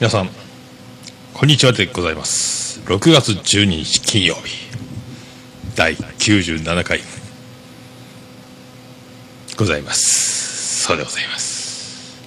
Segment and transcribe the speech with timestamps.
[0.00, 0.30] 皆さん
[1.32, 2.80] こんにちはでございます。
[2.80, 4.68] 6月12日金曜日
[5.76, 6.98] 第97回
[9.56, 10.82] ございます。
[10.82, 12.20] そうでございます。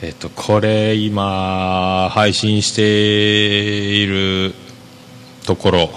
[0.00, 4.54] えっとこれ今配信している
[5.44, 5.90] ところ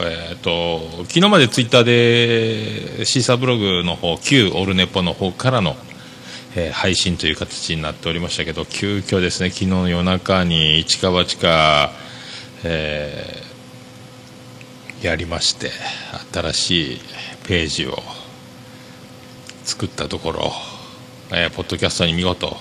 [0.00, 5.76] えっと昨日までツイッターでシーサーブログの方旧オルネポの方からの
[6.56, 11.92] えー、配信という形になっておりましたけど急遽ですね昨日の夜中に一か八か、
[12.64, 15.70] えー、やりまして
[16.32, 17.00] 新しい
[17.46, 17.98] ページを
[19.64, 20.52] 作ったところ、
[21.30, 22.56] えー、ポッドキャストに見事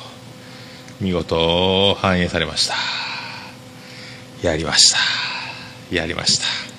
[1.01, 2.75] 見事反映されました。
[4.41, 4.97] やりました。
[5.95, 6.69] やりました。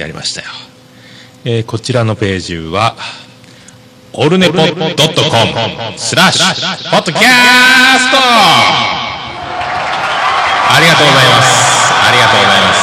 [0.00, 0.46] やりましたよ、
[1.44, 2.96] えー、こちらのページは
[4.12, 5.06] オルネポドットコム
[5.96, 7.22] スラッシュポッドキャ
[7.96, 8.18] スト。
[10.68, 11.94] ありがとうございます。
[12.08, 12.80] ありがとうございます。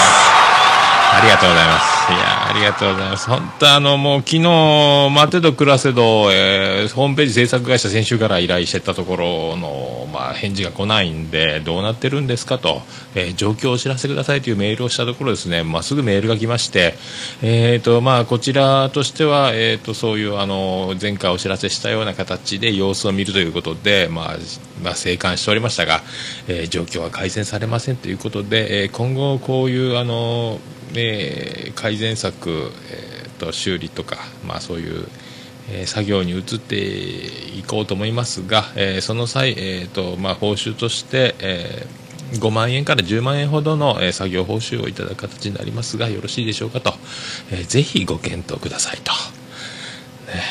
[1.17, 1.97] ありがとうございます。
[2.13, 3.30] やありがとうございます。
[3.30, 12.81] 本当あの、もう昨日、待てど暮らせど、えー、ホームページ制作会社先週から依頼してたところの、まあ、返事が来ないんで、どうなってるんですかと、
[13.16, 16.95] えー、状況をお知らせくださいというメールをしたところですね、まあ、すぐメールが来まして、
[17.41, 24.35] えーと、まあ、こちらとしては、えーと、そういう、あの、前回お知らせしたような形で様子を見るということで、まあ、
[24.81, 26.02] まあ、静観しておりましたが、
[26.47, 30.59] え、状況は改善されませんということで、え、今後こういう、あの、
[30.96, 35.08] えー、改善策、えーと、修理とか、まあ、そういう、
[35.70, 46.94] えー、作業に移っていこうと思いますが、えー、その際、えーとまあ、報酬として、えー、5万円から10万円ほどの、えー、作業報酬をいただく形になりますがよろしいでしょうかと、
[47.52, 49.12] えー、ぜひご検討くださいと、
[50.32, 50.42] ね、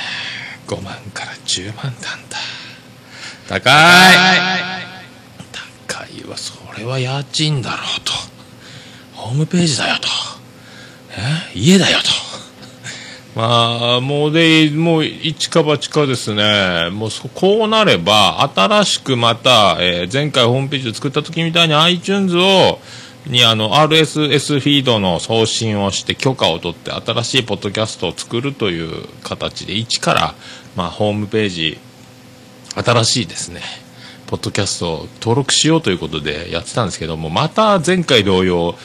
[0.66, 1.94] 5万から10万なん
[2.28, 2.36] だ。
[3.48, 3.72] 高い。
[5.86, 6.36] 高いわ。
[6.36, 8.35] それは家賃だろうと
[9.16, 10.08] ホームページだよと。
[11.10, 11.58] え？
[11.58, 12.10] 家だよと。
[13.34, 22.78] まあ、もうで、もう一か八かですね、もうこうなれば、新しくまた、えー、前回ホームページを作った時みたいに iTunes を、
[23.26, 30.34] にあの RSS フィードの送信をして許可を取って新しいポッドキャストを作るという形で一から、
[30.76, 31.78] まあ、ホームページ
[32.76, 33.62] 新しいですね
[34.26, 38.76] ポッドキャストを登録しようということでやってたんですけどもまた前回同様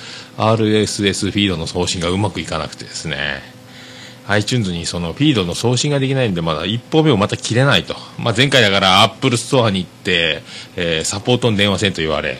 [0.41, 3.41] RSS フィードの送信がうまくいかなくてですね。
[4.27, 10.41] iTunes にそのフィードの送信ができないんでまだ一歩目をまた切れないと、まあ、前回だから Apple ストアに行って、
[10.75, 12.37] えー、サポートに電話せんと言われ、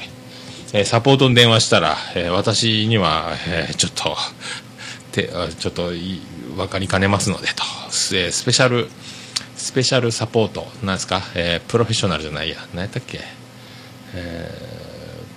[0.74, 4.16] えー、サポートに電話したら、えー、私には、えちょっと
[5.12, 5.30] て
[5.60, 7.64] ちょっと分かりかねますのでと、
[8.16, 8.88] えスペシャル
[9.56, 12.58] スペシャルサポートなんですか、えプロフェッショナルじゃないや。
[12.74, 13.20] 何やったっけ？
[14.14, 14.81] えー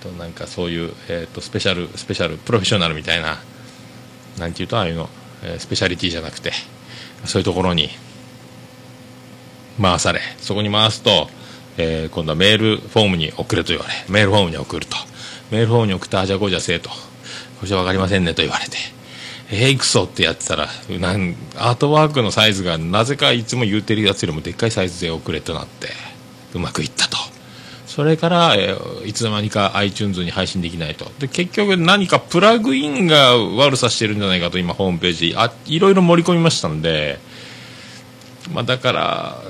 [0.05, 3.37] となんかそういう、えーと、スペシャルスペシャルプロフェッショナルみたいな
[4.39, 5.09] なんていうとああいうの、
[5.43, 6.51] えー、スペシャリティじゃなくて
[7.25, 7.89] そういうところに
[9.81, 11.27] 回されそこに回すと、
[11.77, 14.95] えー、今度はメールフォームに送れと言われメールフォームに送ると。
[15.51, 16.89] メールフォームに送ったあじゃこじゃせえと。
[16.89, 16.95] こ
[17.63, 18.77] れじゃ分かりませんねと言われて。
[19.51, 25.89] えー、クソってやってたらなんアートワークのサイズがなぜかいつも言うてるやつよりもでっかいサイズで送れとなって
[26.55, 27.17] うまくいったと。
[27.95, 31.09] それから、えー、いつの間にか iTunes に配信できないと。
[31.17, 37.19] で、結局何かプラグインが悪さしてるんじゃないかと今ホームページ、あ、いろいろ盛り込みましたんで、
[38.51, 39.41] まあだから、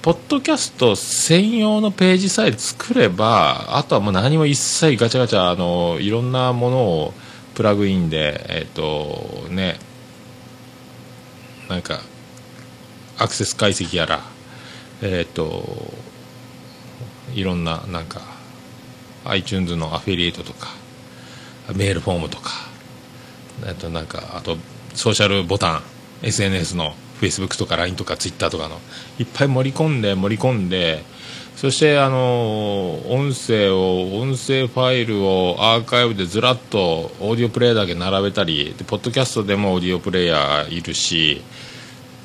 [0.00, 7.14] ポッドキャスト専用のページさえ作れば、あとはもう何も一切ガチャガチャ、あの、いろんなものを
[7.56, 9.80] プラグインで、えっ、ー、と、ね、
[11.68, 11.98] なんか、
[13.18, 14.22] アクセス解析やら、
[15.02, 16.11] えっ、ー、と、
[17.34, 18.20] いろんななんか
[19.24, 20.68] iTunes のアフィリエイトとか
[21.74, 22.50] メールフォームとか
[23.66, 24.56] あとなんかあと
[24.94, 25.82] ソーシャルボタン
[26.22, 28.80] SNS の Facebook とか LINE とか Twitter とかの
[29.18, 31.04] いっぱい盛り込んで盛り込んで
[31.56, 41.42] そしてあの音声を音声ファイルをアーカイブでずらっとオーディオプレイヤーだけ並べたりでポッドキャストでもオーディオプレイヤーいるし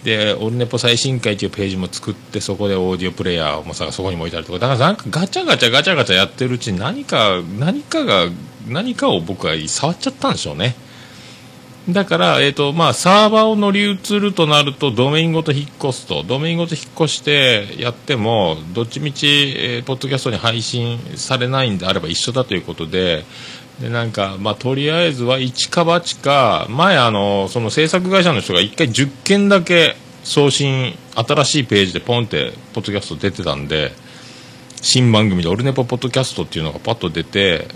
[0.03, 4.59] でオルネポ最新回というページも作ってそこでオーディオプレイヤーもさそこにも置いたりとか。
[4.59, 8.27] だからなんかガチャガチャガチャガチャやってるうちに何か何かが
[8.67, 10.75] 何かを僕は触っちゃったんでしょうね。
[11.89, 16.23] だから、えーとまあ、サーバーを乗り移るとなるとドメインごと引っ越すと。
[16.23, 19.27] ドメインごと引っ越してやってもどっちみち、
[19.57, 23.23] えー、ポッドキャストに配信されないんであれば一緒だということで
[23.79, 33.91] でなんか、まあ、とりあえずは一か八か前あのその制作会社の人が1回10件だけ送信新しいページでポンってポッドキャスト出てたんで
[34.81, 37.67] 新番組で「オルネポポッドキャスト」っていうのがパッと出て、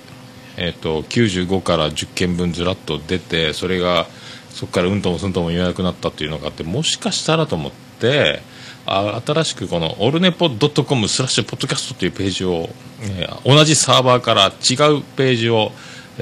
[0.58, 4.08] えーと、95から10件分ずらっと出てそれが
[4.50, 8.42] そこからうんともすんとも言えなくなったっていうのがあってもしかしたらと思って
[8.86, 12.70] あ新しくこのオルネポドットコムスラッシュポッドキャストというページを、
[13.02, 15.72] えー、同じサーバーから違うページを、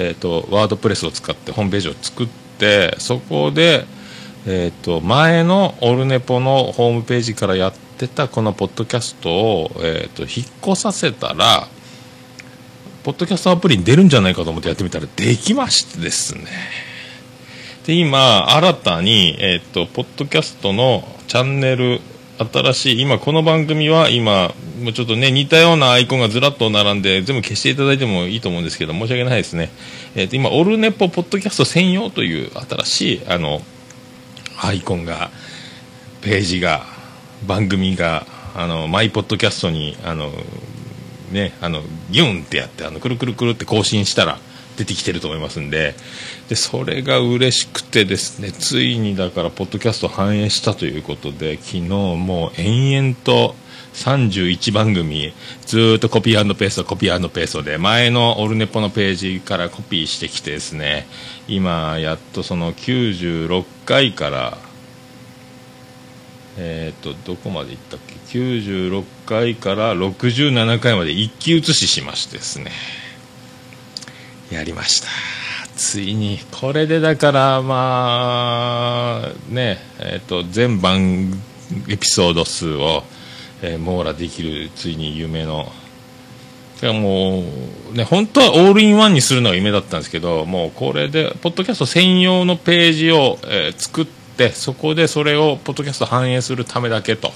[0.02, 3.84] えーと、ワードプレスを使ってホームページを作ってそこで、
[4.46, 11.68] えーと、前のオルネポのホームページからやってたこのポッドキャストを、えーと、引っ越させたら
[13.04, 16.44] ポッドキャストアプリに出るんじゃないかと思ってやってみたらできましてですね。
[17.84, 22.00] で今新たに、えー、とポッドキャストのチャンネル
[22.40, 29.70] 新しい、今この番組は今、もうちょっとね、似たようなアイコンがずらっと並んで、全部消していただいてもいいと思うんですけど、申し訳ないですね。
[30.14, 33.60] えっ、ー、と、今、オルネポポッドキャスト専用という新しい、あの、
[34.58, 35.30] アイコンが、
[36.22, 36.86] ページが、
[37.46, 40.32] 番組が、あの、マイポッドキャストに、あの、
[41.32, 44.38] ね、あの、ギュンってやって、あの、くるくるくるって更新したら、
[44.80, 45.94] 出てきてると思いますんで。
[46.48, 53.54] でそれが嬉しくてですねついにだからポッドキャスト反映したということで昨日もう延々と
[53.94, 55.32] 31番組
[55.66, 61.06] ずっとコピーペーストコピーペーストで前のオルネポのページからコピーしてきてですね
[61.48, 64.58] 今やっとその96回から
[66.56, 72.70] えっ、ー、とどこまでいったっけ？96回から67回まで一気写ししましてですね。
[74.50, 75.08] やりました
[75.76, 81.42] ついにこれでだからまあねえっ、と全番
[81.88, 83.04] エピソード数を、
[83.62, 85.72] えー、網羅できるついに夢の
[86.82, 87.44] も
[87.92, 97.32] うね本当はオールインワンにするのが夢だったんですけどもうこれでポッドキャスト専用のページを、えー、作ってそこでそれをポッドキャスト反映するためだけと。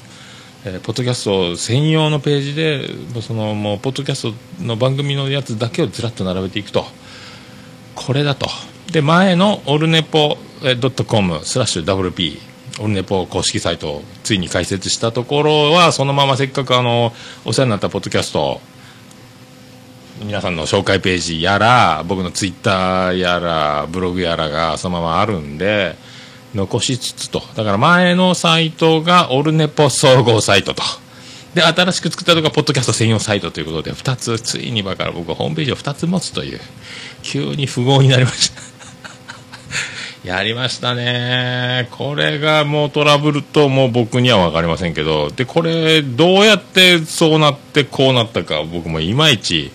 [0.66, 2.88] えー、ポッドキャスト専用のページで
[3.20, 6.86] そのもうポッドキャストの番組のやつだけをずらっと並べていくと。
[7.94, 8.48] これだと。
[8.90, 12.38] で前のオルネポドットコムスラッシュ WP
[12.80, 17.12] オルネポ公式サイトをついに開設したところはそのまませっかくあの
[17.44, 18.60] お世話になったポッドキャスト
[20.20, 25.96] 皆さんの紹介ページやら僕のツイッターやらブログやらがそのままあるんで
[26.54, 27.42] 残しつつと。
[27.56, 30.82] だから前のサイトがオルネポ総合サイトと。
[31.54, 36.60] で新しく作ったのがポッドキャスト専用サイトということで2つついにばから僕はホームページを2つ持つという
[37.22, 38.62] 急に富豪になりました。
[40.28, 41.88] やりましたね。
[41.92, 49.70] これがもうトラブルともう僕には分かりませんけどでこれどうやってそうなってこうなったか僕もいまいち、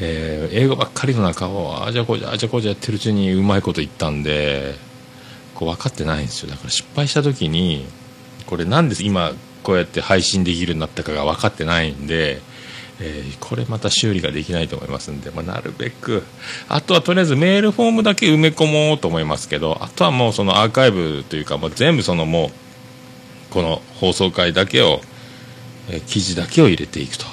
[0.00, 4.89] えー、英語ばっかりの中をあじゃこうじゃあじゃこうじゃやってるうちにうまいこと言ったんで
[5.60, 6.50] こう分かってないんですよ。
[6.50, 7.84] だから失敗した時に
[8.46, 12.40] これなんです今こうやって配信できるようになったかが分かってないんで、
[12.98, 16.22] えー、これまた修理ができないと思いますんで、まあ、なるべく
[16.68, 22.50] あとはとりあえずメールフォームだけ埋め込もうと思いますけどあとはもうそのアーカイブというかもう全部そのもう
[23.52, 25.02] この放送回だけを、
[25.90, 27.26] えー、記事だけを入れていくと。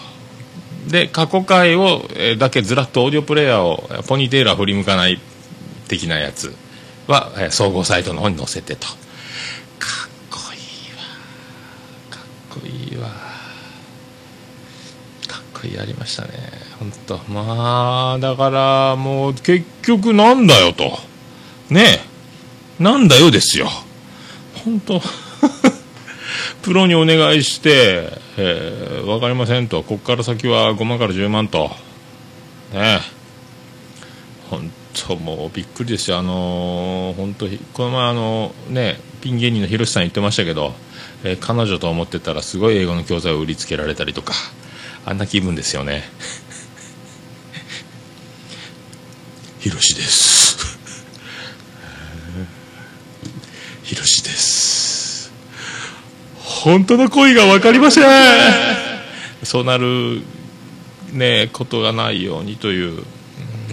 [0.89, 5.19] で過去回を、えー、だけずらっとオーディオプレーヤーをポニーテールは振り向かない
[5.87, 6.66] 的なやつ。
[7.07, 8.87] は、え、総合サイトの方に載せてと。
[8.87, 8.95] かっ
[10.29, 10.37] こ。
[12.65, 13.07] いいわ。
[15.27, 16.29] かっこいいやりましたね。
[16.79, 20.99] 本当まあだからもう結局なんだよと。
[21.69, 22.01] ね
[22.79, 22.83] え。
[22.83, 23.69] なんだよですよ。
[24.63, 25.01] 本当
[26.61, 29.81] プロにお願いして、えー、分かりませんと。
[29.83, 31.71] ここから先は5万から10万と。
[32.73, 33.16] ねえ。
[35.15, 36.17] もうびっくりですよ。
[36.17, 40.73] あのー、本当この前あのねピン芸人の広瀬さん言ってましたけど
[41.23, 44.33] えー、彼女と思ってたらすごい英語の教材を売りつけられたりとか
[45.05, 46.03] あんな気分ですよね。
[49.59, 50.77] ひろしです。
[53.83, 55.31] ひろしです。
[56.43, 58.05] 本当の恋が分かりません。
[59.43, 60.21] そうなる
[61.13, 63.03] ねことがないようにという、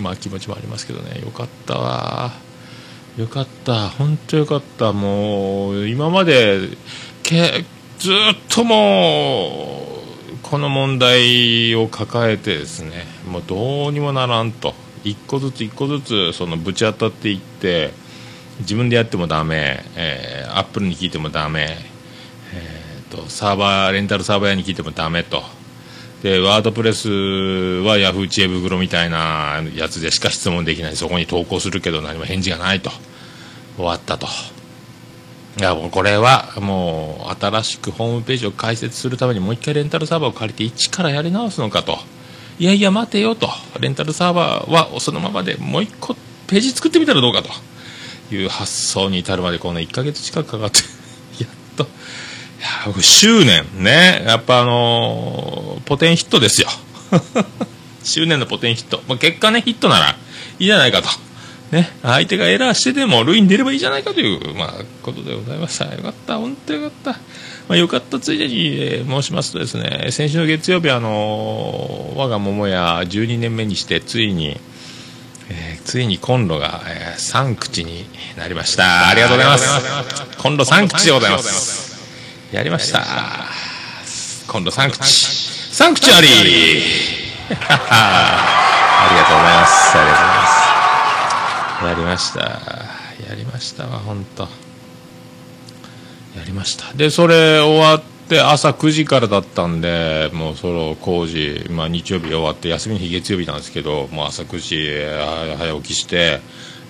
[0.01, 1.21] まあ気持ちもありますけどね。
[1.21, 2.33] よかったわ。
[3.17, 3.89] よかった。
[3.91, 4.93] 本当よかった。
[4.93, 6.69] もう今まで
[7.23, 7.65] け
[7.99, 8.15] ずっ
[8.49, 14.75] ともうこの問題を抱えてですねもうどうにもならんと。
[15.05, 17.93] 一個ずつ一個ずつそのぶち当たっていって
[18.61, 21.77] 自分でやってもダメ、えー、アップルに聞いてもダメ、
[22.55, 25.43] えーと、サーバーレンタルサーバー屋に聞いてもダメと。
[26.25, 30.97] でワードプレスはヤフー知恵袋みたいなやつでしか質問できない。
[30.97, 32.91] そこに投稿するけど何も返事がないと。
[33.77, 34.27] 終わったと。
[35.59, 41.99] いやもうこれはもう新しくホームページを開設するためにもう一回レンタルサーバーを借りて一からやり直すのかと。
[42.59, 43.51] いやいや待てよと。
[43.79, 46.15] レンタルサーバーはそのままでもう一個
[46.47, 47.51] ページ作ってみたらどうかと。
[48.35, 50.79] いう発想に至るまでこの1ヶ月近くかかって。
[52.61, 56.69] や執念ねやっぱあのー、ポテンヒットですよ
[58.03, 60.17] 執念のポテンヒット、まあ、結果ねヒットならい
[60.59, 61.09] いじゃないかと
[61.75, 65.93] ね、相手がエラーしてでも塁に出ればいいじゃないかという、まあ、ことでございました。
[65.93, 67.13] よかった、本当よかった。
[67.69, 74.57] まあ、よかったついでに、えー、申しますとですね、先週の月曜日、あのー、我が桃屋12年目にして、ついに、
[75.49, 78.07] えー、ついにコンロが、えー、3口に
[78.37, 79.09] なりました。
[79.09, 80.39] ありがとうございます。
[80.39, 81.84] コンロ3口でございます。
[82.55, 83.05] やりました。
[84.47, 85.01] コンロ3口。
[85.03, 87.51] 3口ありあ
[89.11, 89.99] りがとうございます。
[89.99, 90.65] ありがとうございます。
[91.83, 92.41] やりました
[93.29, 94.49] やりましたわ本当や
[96.47, 106.41] りましたでそれ終わって朝9時からだったんでもうその工事、まあ、日曜日終わって休みの日月曜日なんですけどもう朝9時早起きして、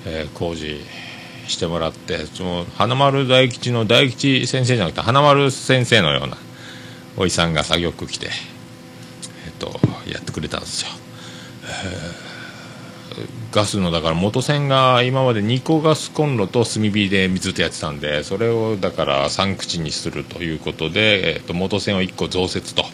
[0.07, 0.79] えー、工事
[1.47, 6.37] してもらってその花丸大吉の大吉先生じゃなくて花丸先生のような
[7.17, 8.29] おじさんが作業服着て、
[9.47, 9.69] えっと、
[10.11, 10.89] やってくれたんですよ。
[11.63, 12.35] えー
[13.53, 22.85] ガスのだから元栓が今まで2個ガスコンロと炭火でずっとやってたんでそれをだから3口にするということで、えー、と元栓を1個増設と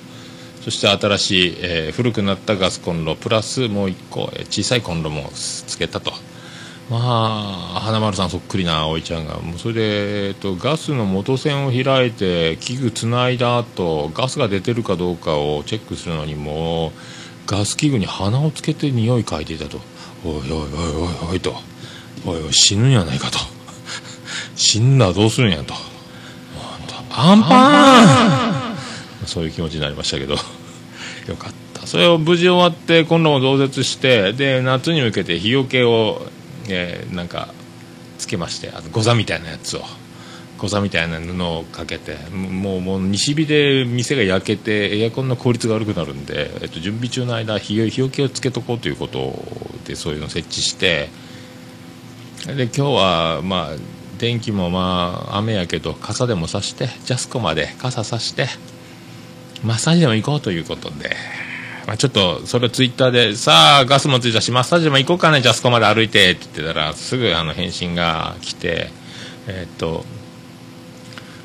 [0.62, 6.12] そして新しい、えー、古くなったガスコンロプラスもう1個、えー、小さいコンロもつけたと
[6.90, 9.36] まあ花丸さんそっくりな葵ちゃんが。
[9.38, 16.92] もうそれで、えーと、ガスの元栓を開いて器具つないだ後ガスが出てるかどうかをチェックするのにも
[17.46, 19.80] ガス器具に鼻をつけて匂い嗅いでいたと。
[20.24, 21.54] おいおいおいおいおいと。
[22.26, 23.38] おいおい死ぬんやないかと。
[24.56, 25.74] 死んだらどうするんやと
[27.12, 29.26] アンパン。
[29.26, 30.34] そういう気持ちになりましたけど。
[30.34, 31.86] よかった。
[31.86, 36.22] それを無事終わって今度も増設してで夏に向けて日よけを、
[36.70, 37.52] えー、なんか
[38.18, 39.82] つけましてあとゴザみたいなやつを。
[40.58, 49.42] ゴザみたいな布をかけてもうもう西日で店が焼けてエアコンの効率が悪くなるんで、えっと、準備中の間日よけをつけとこうということ
[49.86, 51.08] でそういうのを設置して
[52.46, 53.76] で今日はまあ
[54.18, 58.46] 電気もまあ雨やけど傘でもさしてジャスコまで傘さして
[59.64, 61.16] マッサージでも行こうということで、
[61.86, 68.90] まあ、ちょっとそれをツイッターでさあガスもついたしマッサージも行こうかねジャスコまで歩いてって言ってたらすぐあの返信が来て
[69.48, 70.04] えっと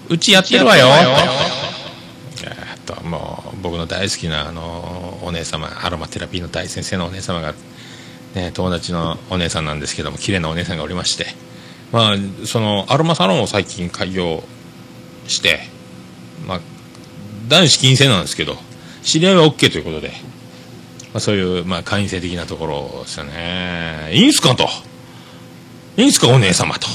[0.10, 0.88] うちやってるわよ。
[0.88, 7.56] えっともう僕の大好きなあのお姉様アロマテラピーの大先生のお姉様が、
[8.36, 11.25] ね、友達のお姉さんなんですけども綺麗なお姉さんがおりまして、
[11.92, 12.15] まあ、
[12.46, 14.44] そのアロマサロンを最近開業
[15.27, 15.62] して、
[16.46, 16.62] まあ、
[17.48, 18.58] 男子禁制なんですけど
[19.05, 24.09] 知り合いは OK ということで、まあ、そういう、まあ、会員制的なところですよね。
[24.12, 24.67] いいんすかと。
[25.95, 26.88] いいんすかお姉様と。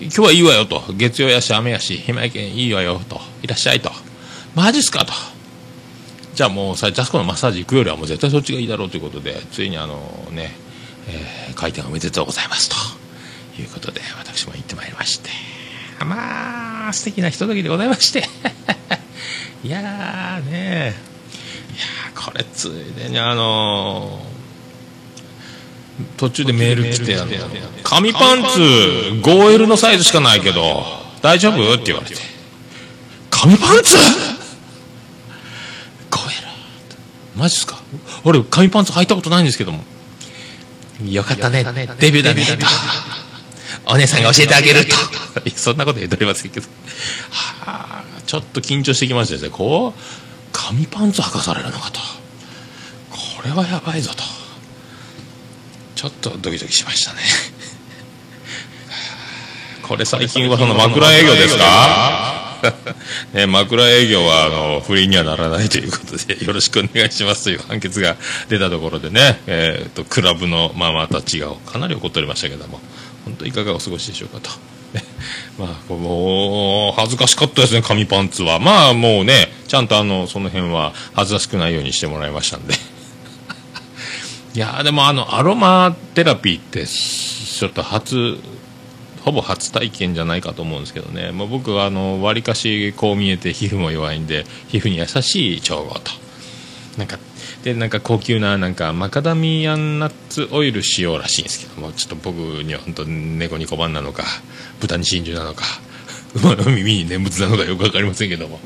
[0.00, 0.82] 今日はいいわよと。
[0.94, 3.20] 月曜やし雨やし暇やけんいいわよと。
[3.42, 3.90] いらっしゃいと。
[4.54, 5.12] マジっすかと。
[6.34, 9.96] じゃあもうさジャスコのマッサージ行くよりはもう絶対そっちがいいだろうということでついにあの
[10.32, 10.50] ね、
[11.08, 12.96] えー、開店おめでとうございますと。
[13.62, 15.30] いうことで私も行ってまいりまして。
[16.04, 18.24] まあ素敵なひとときでございまして。
[19.64, 20.94] いやーね
[21.74, 24.36] いやこれついでにあのー
[26.18, 27.16] 途中でメール来て
[27.82, 30.82] 紙パンツ 5L のサイズしかないけど
[31.22, 31.74] 大丈夫？
[31.74, 32.16] って言われて。
[33.30, 33.96] 紙パンツ
[36.10, 37.78] ？5L マジっすか？
[38.24, 39.82] 俺紙パンツ履いたことないんですけども。
[41.04, 41.64] よかったね。
[41.98, 42.44] デビューだね。
[42.44, 44.94] とお姉さんが教えてあげると。
[45.56, 46.66] そんなこと言っておりませんけど。
[47.30, 50.00] はあちょっと緊張してきましたねこう
[50.52, 52.00] 紙パンツ履かされるのかと。
[53.10, 54.22] これはやばいぞと。
[55.94, 57.18] ちょっとドキドキしましたね。
[59.82, 62.42] これ最近はその枕営業ですか？
[63.34, 68.16] ね、枕営業はあの不倫にはならないということでよろしくお願いしますという判決が
[68.48, 72.80] 出たところでね、えーと、クラブの、まあ、また違うかなり怒っておりましたけども
[73.26, 74.50] 本当いかがお過ごしでしょうかと。
[75.58, 78.58] まあ、もう恥ずかしかったですね紙パンツは。
[78.58, 82.74] まあもうねちゃんとあのその辺は恥ずかしくないようにしてもらいましたんで。
[84.54, 88.38] いやでもあのアロマテラピーってちょっと初
[89.26, 96.25] ほぼ初体験じゃないかと思うんですけどね、まあ、僕はわりかしこう見えて皮膚も弱いんで皮膚に優しい調合と。
[96.96, 97.18] なんか
[97.62, 104.24] でなんか高級ななんかマカダミアンナッツオイル使用らしいんですけどもちょっと僕には本当猫に小判なのか
[104.80, 105.64] 豚に真珠なのか
[106.34, 108.60] 馬の耳に念仏なのかよく分かりませんけども。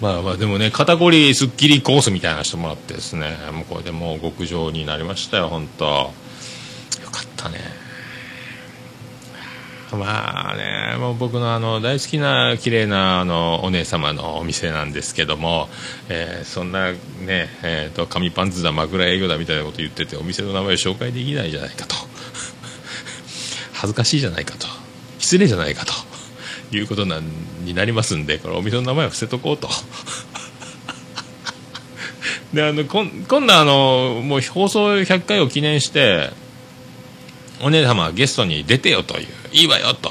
[0.00, 5.84] まあまあでもね肩こりすっきりコースみたいなしてもらってですねもうこれでもう極上になりましたよ本当。
[5.84, 6.10] よ
[7.12, 7.81] かったね。
[9.96, 15.68] まあね、もう僕のあの大好きな綺麗なあなお姉様のお店なんですけども、
[16.08, 16.98] えー、そんなね、
[17.62, 21.94] えーと、紙パンツだ枕営業だみたいなこと言っててお店の名前を紹介できないじゃないかと。
[23.74, 24.66] 恥ずかしいじゃないかと。
[25.18, 25.92] 失礼じゃないかと。
[26.76, 27.20] いうことな
[27.64, 29.68] になりますんでこれお店の名前を伏せとこうと。
[32.54, 36.30] であのこん今度あのもう放送100回を記念して
[37.62, 39.28] お姉様はゲストに出てよという。
[39.52, 40.10] いいわよと。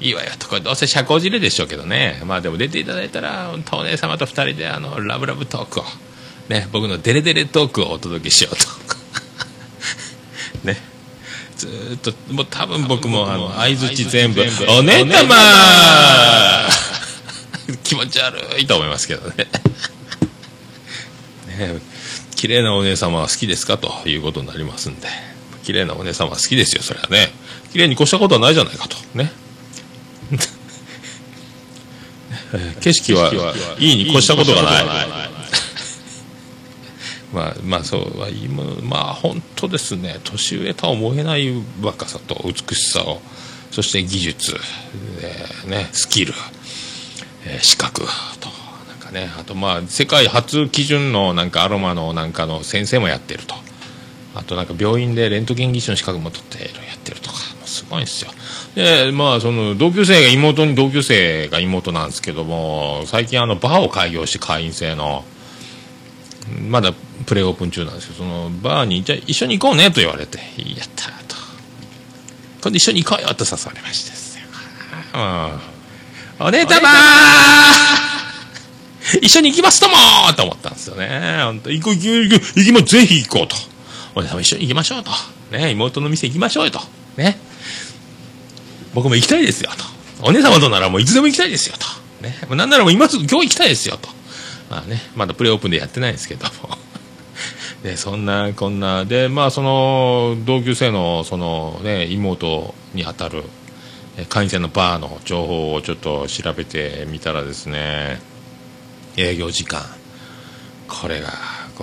[0.00, 0.48] いいわよと。
[0.48, 2.20] これどうせ社交辞令でしょうけどね。
[2.24, 5.84] まあでも出ていただいたらお姉様と2人であのラブラブトークを。
[6.48, 8.62] ね僕のデレデレトークをお届けしようと。
[10.66, 10.76] ね。
[11.58, 15.34] ずっともう多分僕もあの相づち全部「お姉様!」
[17.84, 19.34] 気持ち悪いと思いますけどね。
[21.46, 21.78] ね。
[22.34, 23.76] 綺麗なお姉様は好きですか？
[23.76, 25.06] ということになりますんで
[25.62, 27.28] 綺麗なお姉様は好きですよそれはね。
[27.72, 28.96] 綺麗に越したことはないじゃないかと。
[29.14, 29.32] ね。
[32.80, 33.32] 景色は
[33.78, 34.84] いいに越したことがない。
[37.32, 40.18] まあまあそうは今まあ本当ですね。
[40.24, 43.22] 年上とは思えない若さと美しさを。
[43.70, 44.56] そして技術、
[45.20, 46.34] えー、ね、スキル、
[47.46, 48.00] えー、資格。
[48.40, 48.48] と
[48.88, 49.30] なんかね。
[49.38, 53.54] あとまあ世界初基準のなんかアロマのなんかの先生もやってると
[54.34, 58.30] あとなんか病院でレントゲン技師の資格も取ってやってるとかすごいんですよ。
[58.74, 65.24] でまあその同級生が妹に同級生が妹なんですけども最近あのバーを開業して会員制の
[66.68, 66.92] まだ
[67.26, 71.40] プレオープン中なんですけどそのバーにじゃ一緒に行こうねと言われてやったと。
[72.62, 74.44] 今度一緒に行こうよと誘われましてですよ、
[75.14, 75.18] う
[76.44, 76.88] ん、お姉様
[79.22, 79.96] 一緒に行きますとも
[80.36, 81.40] と思ったんですよね。
[81.42, 83.56] 本当行こう行こう行こう行きまぜひ行こうと
[84.14, 85.10] お姉様一緒に行きましょうと。
[85.50, 86.80] ね妹の店行きましょうよと。
[87.16, 87.38] ね。
[88.94, 90.26] 僕も行きたいですよと。
[90.26, 91.86] お姉様とならもういつでも行きたいですよと。
[92.22, 92.34] ね。
[92.56, 94.08] なんならもう今すぐ今日行きたいですよと。
[94.70, 96.76] まあねまだプレオープンでやってないんですけども。
[97.82, 99.04] で そんなこんな。
[99.04, 103.44] でまあその同級生のそのね妹にあたる
[104.28, 108.20] 会員制のバーの情報をちょっと調べてみたらですね
[109.16, 109.82] 営業時間。
[110.88, 111.32] これが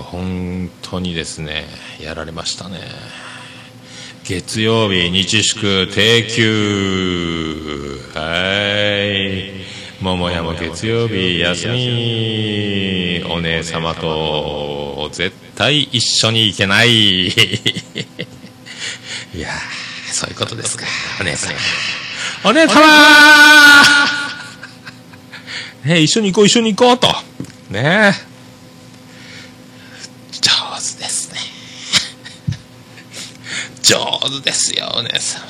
[0.01, 1.65] 本当にですね
[1.99, 2.79] やられましたね。
[4.23, 7.99] 月曜日日祝定休。
[8.13, 9.51] はい。
[10.01, 13.23] 桃屋も月曜日休み。
[13.29, 17.27] お姉様と絶対一緒に行けない。
[17.27, 17.31] い
[19.39, 19.49] や
[20.11, 20.85] そういうことですか。
[21.21, 21.53] お姉さん
[22.43, 22.75] お姉様。
[25.85, 27.07] ね一緒に行こう一緒に行こうと。
[27.69, 28.13] ね
[30.31, 30.41] 上
[30.75, 31.39] 手ですね
[33.87, 35.45] 上手ですよお姉様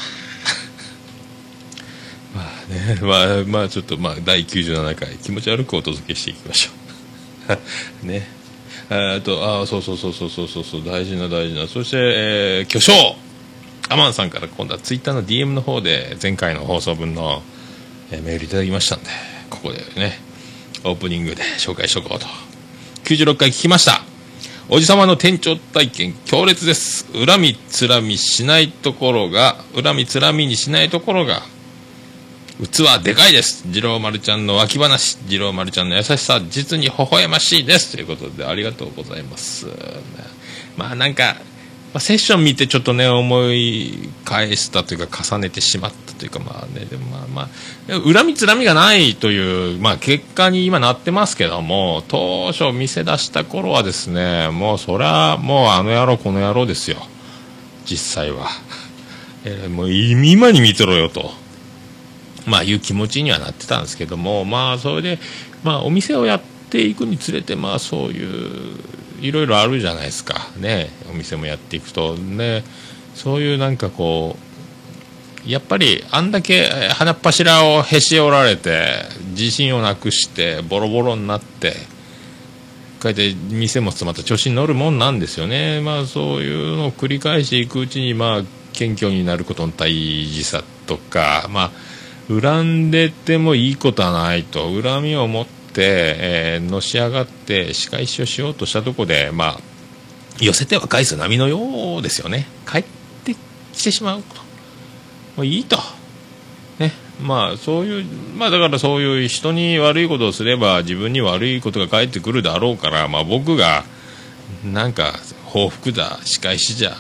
[2.70, 6.72] ねまあまあちょっとまあ第97回気持ち悪くお届けしていきましょ
[8.04, 8.06] う。
[8.06, 8.28] ね。
[8.90, 10.86] えっとあそうそうそうそうそうそうそう。
[10.86, 12.94] 大事な大事なそして、えー、巨匠
[13.90, 17.42] アマンさんから今度はツイッターの DM の方で前回の放送分の、
[18.12, 19.10] えー、メールいただきましたんで
[19.50, 20.20] ここでね
[20.84, 22.28] オープニングで紹介しとこうと。
[23.06, 24.17] 96回聞きました。
[24.70, 27.06] おじさまの店長体験強烈です。
[27.14, 31.42] 恨みつらみしないところが恨みつらみにしないところが
[32.62, 33.64] 器でかいです。
[33.66, 35.20] 二郎丸ちゃんの脇話。
[35.30, 37.96] 二郎丸ちゃんの優しさ実に微笑ましいです。
[37.96, 39.68] ということでありがとうございます。
[40.76, 41.38] まあなんか、
[41.98, 56.98] あ、セッション見てちょっとね思い返したというか重ねてしまったというかまあねでもまあまあ恨みつらみがないという、まあ、結果に今なってますけども当初店出した頃はですねもうそりゃもうあの野郎この野郎ですよ。
[57.86, 58.50] 実際は、
[59.46, 61.32] え、もう今に見てろよと。
[62.46, 65.20] まあいう気持ちにはなってたんですけどもまあそれで、
[65.64, 68.78] まあ、お店をやっていくにつれてまあそういう
[69.20, 70.50] いろいろあるじゃないですか。
[70.58, 70.90] ね。
[71.10, 72.16] お店もやっていくと。
[72.16, 72.64] ね。
[73.16, 74.38] そういうなんかこ
[75.46, 81.72] うやっぱりあんだけ鼻っ柱をへし折られて自信をなくしてボロボロになって
[83.02, 85.82] こうやって店もまった調子に乗るもんなんですよね。
[85.82, 91.72] まあそういうのを繰り返していくうちにまあ謙虚になることの大事さとかまあ
[92.30, 94.70] 恨んでてもいいことはないと。
[94.82, 99.60] 恨みを持って、えー、のし上がって仕返しをしようとしたとこでまあ
[100.40, 102.46] 寄せては返す波のようですよね。
[102.70, 102.84] 帰っ
[103.24, 103.36] て
[103.74, 104.36] きてしまうと。
[105.38, 105.78] もういいと。
[106.80, 106.92] ね。
[107.22, 108.06] まあそういう
[108.38, 113.84] まあだからそういう人に悪いことをすれば自分に悪いことが返ってくるだろうからまあ僕が
[114.64, 115.14] なんか
[115.46, 116.96] 報復だ仕返しじゃ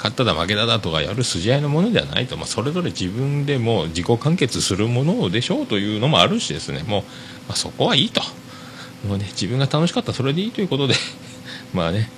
[0.00, 6.82] 勝っただ負けただとかやる筋合いのものではないと、まあ、それぞれ自分でも自己完結するものでしょうというのもあるしですね。
[6.84, 7.02] もう、
[7.50, 8.22] まあ、そこはいいと。
[9.08, 10.94] もう、ね、自分が楽しかったらそれでいいということで。
[11.74, 12.08] まあね。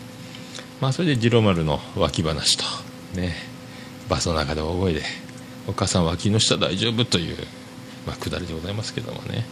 [0.78, 2.64] まあそれで次郎丸の脇話と。
[3.14, 3.34] ね。
[4.10, 5.02] バスの中で大声で
[5.66, 7.36] お母さん脇の下大丈夫という、
[8.06, 9.46] まあ、くだりでございますけどもね、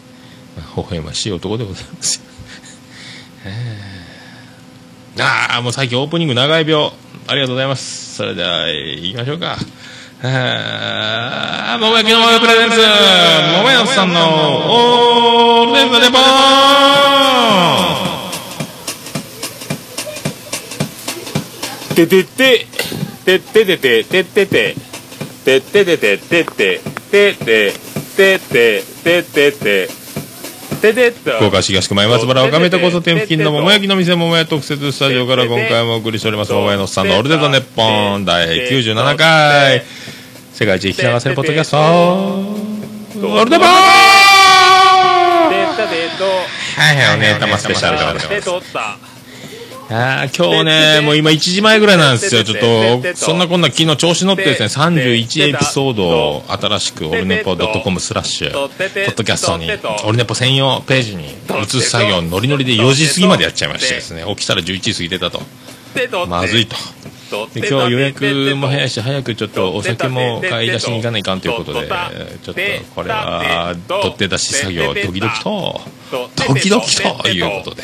[0.54, 2.22] まあ、微笑ましい男でございますよ。
[5.24, 6.92] ああもう最近オープニング長い秒
[7.26, 8.16] ありがとうございます。
[8.16, 9.56] それでは行きましょうか。
[10.22, 12.76] えー、桃焼きのプレゼンツ、
[13.56, 14.20] 桃屋さんの
[14.68, 16.20] オールデンズデポー
[21.94, 22.66] ててて、
[23.24, 24.74] てててて、ててて、
[25.42, 27.72] てててて、てて、
[28.14, 29.88] てて、てて、
[30.80, 36.48] ててて、福岡市東てて松原てててててて付近のててきの店てて特設スタジオから今回もお送りしております。
[36.50, 39.99] てててててさんのてててててててててててて回
[40.60, 44.12] 世界一生き流せるポッドキャストオルデポンは
[46.92, 48.70] いはいおねたまスペシャルでございます
[49.90, 52.44] あ今日ね、もう今1時前ぐらいなんですよ。
[52.44, 59.68] ちょっと、そんなこんな昨日調子乗ってですね、31エピソードを新しくオルネポ .com スラッシュ、ポッドキャストに、
[60.04, 61.24] オルネポ専用ページに
[61.60, 65.40] 移す作業ノリノリで4時過ぎまでやっちゃいましてですね、起きたら11時過ぎてたと。
[66.28, 66.76] まずいと。
[67.54, 71.88] で今日予約も早いし早くちょっとお酒も買い出しに行かないかんということで
[72.42, 72.60] ちょっと
[72.94, 77.82] これは取って出し作業ドキドキとドキドキということで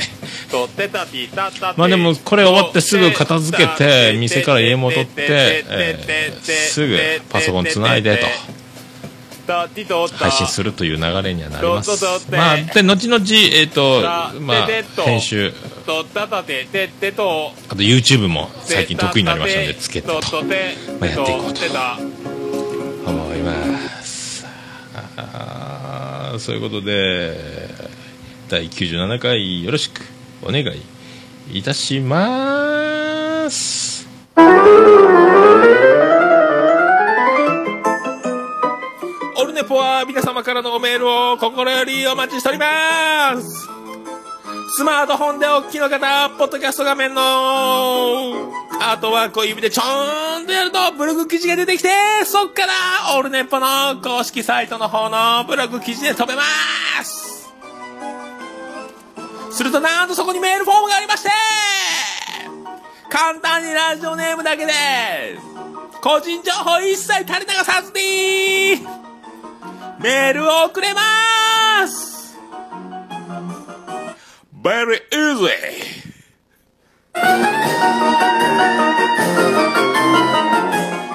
[1.76, 6.96] まあでもこれ終わってすぐ片付けて店から家戻って、え、すぐ
[7.28, 8.26] パソコンつないでと。
[9.46, 12.30] 配信するという流れにはなります。
[12.30, 14.02] まあ、で、後々、えっ、ー、と、
[14.40, 14.66] まあ、
[15.02, 15.52] 編集、
[17.68, 23.52] あと YouTube も最近得意になりましたので、つけてと、まあ、やっていこうと思いま
[24.02, 24.46] す。
[25.16, 27.36] あそういうことで、
[28.48, 30.02] 第97回よろしく
[30.42, 30.82] お願い
[31.52, 34.06] いたします。
[39.76, 43.68] は皆様からのメールを心よりお待ちしております。
[44.76, 51.88] スマートフォンでお聞きの方、ポッドキャスト画面のアートワークを指でちょーんとやるとブログ記事が出てきて、
[52.24, 52.72] そっから
[53.16, 56.42] オールネポの公式サイトの方のブログ記事で飛べま
[57.02, 57.26] す。
[59.50, 61.30] するとなんとそこにメールフォームがありまして
[63.08, 64.72] 簡単にラジオネームだけで
[66.02, 68.86] 個人情報一切垂れ流さずに
[70.00, 71.00] メールをくれま
[71.88, 72.36] す
[74.62, 75.96] !Very easy!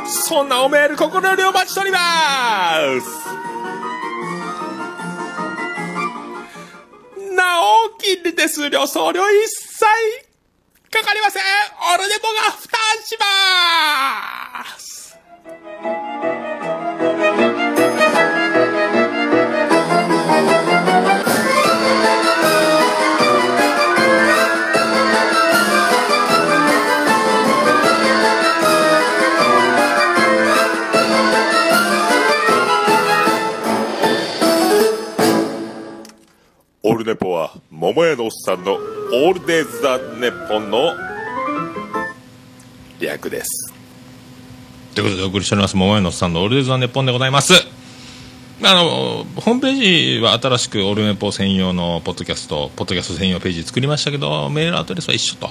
[0.07, 1.99] そんなおメール心よりお待ちしておりま
[3.01, 3.31] す
[7.35, 9.85] なお、金利手数料送料一切
[10.89, 11.43] かかりません
[11.93, 16.50] オルネポが負担します
[36.91, 40.91] オールネポは桃屋のおっさんのオールデイズ・ザ・ネポンの
[42.99, 43.73] 略です。
[44.93, 45.77] ということでお送りしております。
[45.77, 47.53] 桃屋のおっさんのオールデイズ・ザ・ネポンでございます。
[47.53, 55.49] あのホームページは新しくオールネポ専用のポッドキャストポッドキャスト専用ページ作りましたけどメールアドレスは一緒と。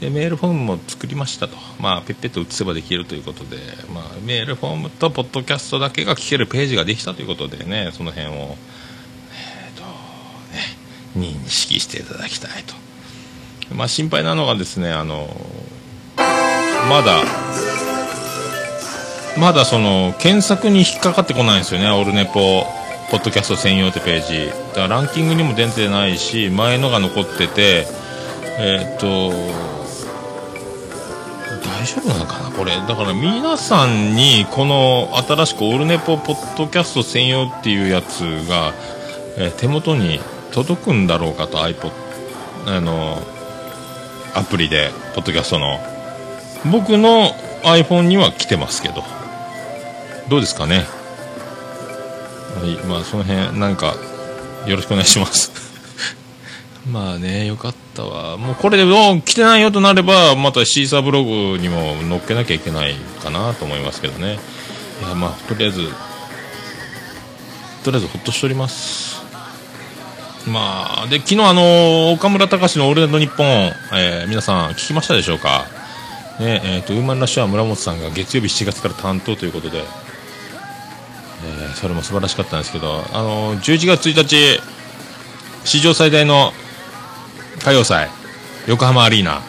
[0.00, 3.58] でメールフォームも作りましたと、まあ、ペッペッと移せばできるということで、
[3.92, 8.56] まあ、メールフォームとポッドキャストだけが聞けるページができたということでねその辺を
[11.18, 15.28] 認識していただきたいと、まあ、心配なのがですねあの
[16.88, 17.22] まだ
[19.38, 22.64] まだその検索に引っかかってこないんですよねオルネポ
[23.10, 24.48] ポッドキャスト専用ってページ。
[24.48, 27.86] だからランキングにも出てないし前のが残ってて
[28.58, 29.30] えー、っと
[31.66, 32.72] 大丈夫なのかなこれ。
[32.72, 38.74] だから皆さんにこの新しくオルネポポッドキャスト専用っていうやつが、
[39.38, 40.20] えー、手元に
[40.64, 41.92] 届くんだろうかと iPod
[42.66, 43.22] あの
[44.34, 45.78] アプリでポッドキャストの。
[46.72, 47.30] 僕の
[47.62, 49.04] iPhone には来てますけど。
[50.28, 50.84] どうですかね？
[52.60, 53.94] はいまあその辺なんか
[54.66, 55.52] よろしくお願いします。
[56.90, 58.36] まあねよかったわ。
[58.36, 64.40] もうこれでどう来てないよとなればまたシーサーブログにも載っけなきゃいけないかなと思いますけどね。
[65.06, 65.88] いやまあとりあえず
[67.84, 69.27] とりあえずほっとしております。
[70.46, 73.46] まあで昨日あの岡村隆史の「オールナイトニッポン」
[73.92, 75.66] えー皆さん聞きましたでしょうか？
[76.40, 84.60] ねえー、とウーマンラッシュは村本さんが月曜日7月から担当ということで、えーそれも素晴らしかったんですけど、あの11月1日
[85.64, 86.52] 史上最大の
[87.60, 88.08] 歌謡祭
[88.66, 89.42] 横浜アリーナ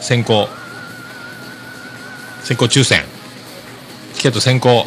[0.00, 0.48] 先行
[2.44, 3.04] 先行抽選。
[4.14, 4.86] チケット先行。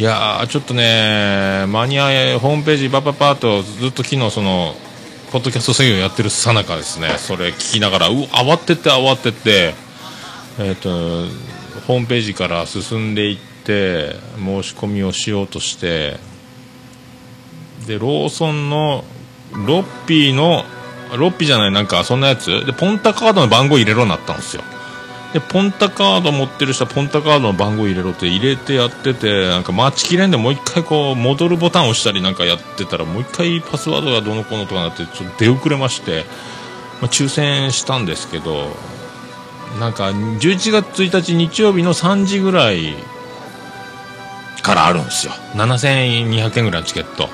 [0.00, 4.72] いやーちょっとね間に合いホームページパパパーとずっと昨日その
[5.30, 7.18] ポッドキャスト制御やってるさなかですね。
[7.18, 9.74] それ聞きながらう慌てて慌てて。
[10.58, 10.88] えっ、と
[11.86, 16.16] ホームページから進んでいって申し込みをしようとして。
[17.86, 19.04] でローソンの
[19.52, 20.64] ロッピーの
[21.14, 22.64] ロッピーじゃないなんかそんなやつ？
[22.64, 24.62] でポンタカードの番号入れろになったんですよ。
[25.32, 36.24] でポンタカード持ってる人はポンタカードの番号入れろって入れてやっててなんか待ちきれんでもう一回こう戻るボタン押したりなんかやってたらもう一回パスワードがどのこのとかなってちょっと出遅れまして、
[37.00, 38.74] まあ、抽選したんですけど
[39.78, 42.96] なんか11月1日日曜日の3時ぐらい
[44.62, 45.32] からあるんですよ。
[45.54, 47.28] 7200円ぐらいのチケット。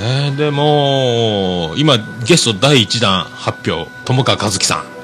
[0.00, 4.94] ね、でも今ゲスト第1弾発表友川一樹さん。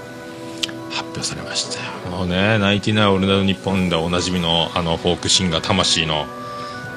[0.91, 1.80] 発表されました
[2.21, 6.27] よもうね「ナイティナイオールナイトニッポン」でおなじみのあのフォークシンガー魂の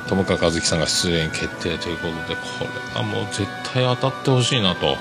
[0.07, 4.97] 友川一樹さんが出演決定ということでこれはもう絶対当たってほしいなと。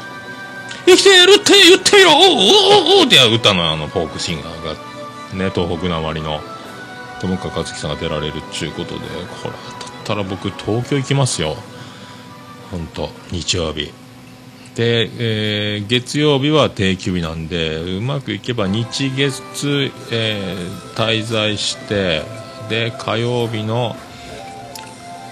[0.86, 6.40] 生きてやるって言ってよおおおおって歌のあのフォークシンガーがね東北なまりの
[7.20, 9.00] 友川一樹さんが出られるっちゅうことで
[9.42, 11.56] これ当たったら僕東京行きますよ
[12.72, 13.92] 本当日曜日
[14.74, 22.22] で、えー月曜日は定休日なんでうまくいけば日月、えー滞在して
[22.68, 23.96] で火曜日の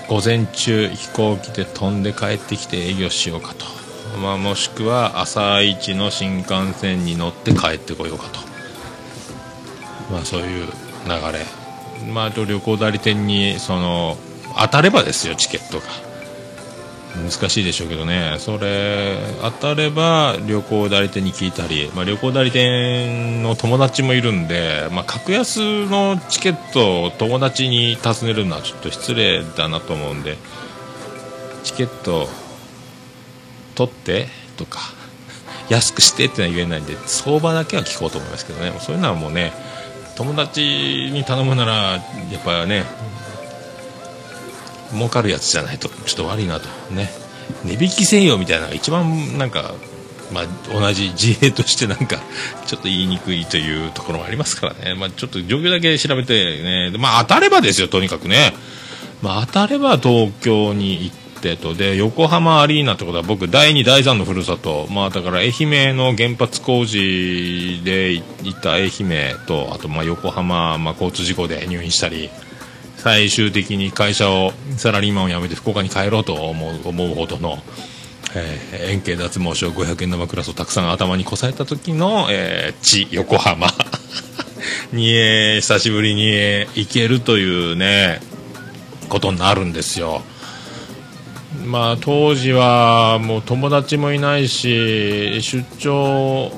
[0.08, 3.64] 午前中飛行機で飛んで帰ってきて営業しようかと、
[4.18, 8.40] まあ、もしくは朝一の新幹線に乗って帰ってこようかと。
[10.10, 11.46] まあそういう流れ。
[12.12, 14.16] まあと旅行代理店にその
[14.58, 16.09] 当たればですよチケットが。
[17.16, 18.36] 難しいでしょうけどね。
[18.38, 30.36] それ当たれば旅行代理店に聞いたり、まあ、旅行代理店の友達もいるんで、まあ、格安のチケットを友達に尋ねるのはちょっと失礼だなと思うんで
[31.64, 32.28] チケット
[33.74, 34.80] 取ってとか
[35.68, 38.72] 安くしてってのは言えないんで相場だけは聞こうと思いますけどね。
[38.80, 39.52] そういうのはもうね
[40.16, 41.98] 友達に頼むならや
[42.36, 42.84] っぱりね
[44.92, 46.68] 儲かるやつじゃないとちょっと悪いなと。
[46.92, 47.10] ね。
[47.64, 49.74] 値引きせよみたいなのが一番なんか、
[50.32, 52.20] まあ、同じ自衛としてなんか
[52.66, 58.54] ちょっと言いにくいというところもありますからね、まあ、ちょっと状況だけ調べてね、まあ、当たればですよとにかくね、
[59.22, 61.74] まあ、当たれば東京に行ってと。
[61.74, 68.22] で横浜アリーナってことは僕第2第3のふるさと、まあ、だから愛媛の原発工事でい
[68.62, 72.28] た愛媛とあとまあ横浜、まあ、交通事故で入院したり
[73.02, 77.58] 最終的に会社をサラリーマンを辞めて福岡に帰ろうと思う思うほどの、
[78.34, 83.68] えー円形脱毛症500円玉クラスをたくさん頭にこさえた時の、えー地横浜
[84.92, 88.20] に、 えー久しぶりに、えー行けるというね
[89.08, 90.22] ことになるんですよ。
[91.64, 96.52] まあ当時はもう友達もいないし出張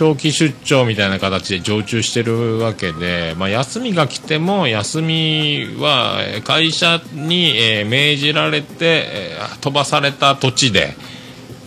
[0.00, 7.52] 長期出張みたいな形で常駐してるわけで、まあ、休みが来ても休みは会社に、
[7.84, 10.94] 命じられて、飛ばされた土地で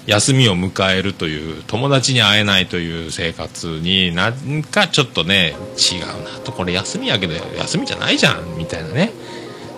[0.08, 6.52] 休みを迎えるという友達に会えないという生活になんかちょっとね違うなと。
[6.52, 9.12] これ休みやけど休みじゃないじゃんみたいなね。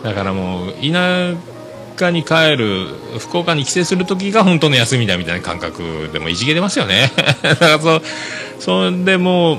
[0.02, 1.36] だからもう田
[1.97, 2.88] 舎に帰る
[3.19, 7.12] 福岡に帰省する時が本当の休みだみたいな感覚でもいじけてますよね。
[7.41, 8.01] だからそう
[8.60, 9.58] それでもう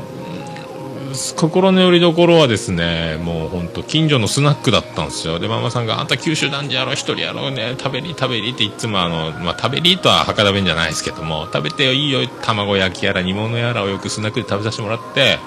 [1.37, 5.39] 心の拠り所はですねもう本当近所のスナックだったんですよ。
[5.39, 6.93] でママさんが「あんた九州男児やろ？
[6.93, 7.75] 一人やろうね。
[7.79, 12.27] 食べり食べり」っていつもあの、まあ、食べりとは博多弁じゃないですけども食べていいよ。
[12.43, 15.39] 卵焼きやら煮物やらをよくスナックで食べさせてもらって、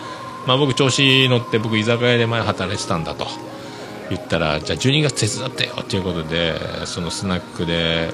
[0.47, 3.27] まあ、僕調子乗って僕居酒屋で前働いてたんだと。
[4.09, 8.09] 言ったらじゃあ12月手伝ってよということでそのスナックで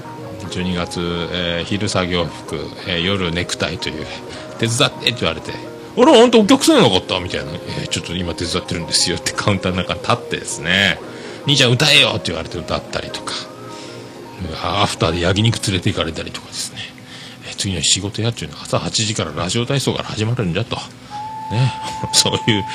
[0.49, 0.99] 12月、
[1.31, 2.55] えー昼作業服、
[2.87, 4.05] えー夜ネクタイという
[4.59, 5.51] 手伝ってって言われて
[5.97, 10.99] 「あらあんたお客さんやなかった?」みたいな、えーちょっと今手伝ってるんですよ」ってカウンターの中に立ってですね。
[11.47, 13.33] 兄ちゃん歌えよって言われて歌ったりとか。
[14.63, 16.79] アフターで焼肉連れて行かれたりとかですね、
[17.49, 20.75] え次の仕事やっちゅうの朝8時からラジオ体操から始まるんじゃと。
[21.51, 21.73] ね。
[22.13, 22.65] そういう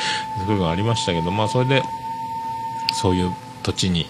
[0.46, 1.82] 部分ありましたけどまあそれで
[2.94, 3.30] そういう
[3.62, 4.06] 土地に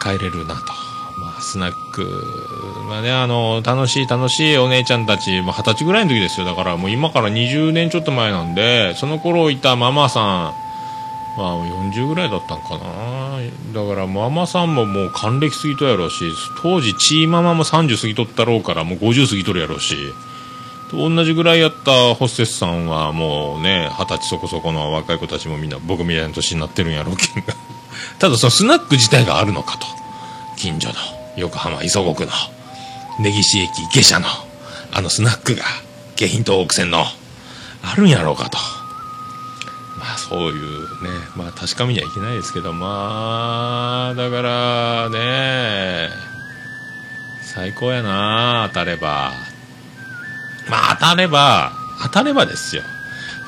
[0.00, 0.72] 帰れるなと。
[1.18, 2.04] まあ、スナック、
[2.88, 6.46] まあね、あの、楽しい楽しいお姉ちゃんたち、まあ、20歳ぐらいの時ですよ。
[6.46, 10.54] だからもう今から20年ちょっと前なんで、その頃いたママさん、
[11.36, 13.38] まあ40ぐらいだったんかな。
[13.72, 16.24] だからママさんももう還暦過ぎとやろうし、
[16.62, 19.96] 当時チーママも30過ぎとったろうからもう50過ぎとるやろうし、
[20.92, 27.54] と同じぐらいやったホステスさんはもうね、二十歳そこそこの若い子たちもみんな僕みたいな年になってるんやろうけんが。
[28.20, 29.86] ただそのスナック自体があるのかと。
[30.56, 30.94] 近所の
[31.36, 32.32] 横浜磯子区の
[33.18, 34.28] 根岸駅下車の
[34.92, 35.64] あのスナックが
[36.14, 37.04] 京浜東北線の
[37.82, 38.58] あるんやろうかと。
[39.98, 46.10] まあそういうね、まあ確かめにはいけないですけど、まあ、だからね、
[47.54, 49.51] 最高やな当たれば。
[50.68, 51.72] まあ当たれば、
[52.02, 52.82] 当たればですよ。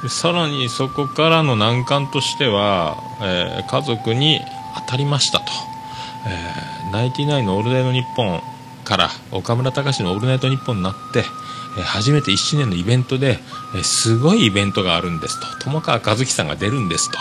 [0.08, 4.40] さらにそこからの難関としては、えー、家族に
[4.76, 5.44] 当たりましたと。
[6.26, 8.42] えー、ナイティナイのオールナイトニッポン
[8.84, 11.24] から岡村隆史のオールナイトニッポンになって、
[11.78, 13.38] え、初めて1周年のイベントで、
[13.74, 15.64] え、すごいイベントがあるんですと。
[15.64, 17.18] 友川一樹さんが出るんですと。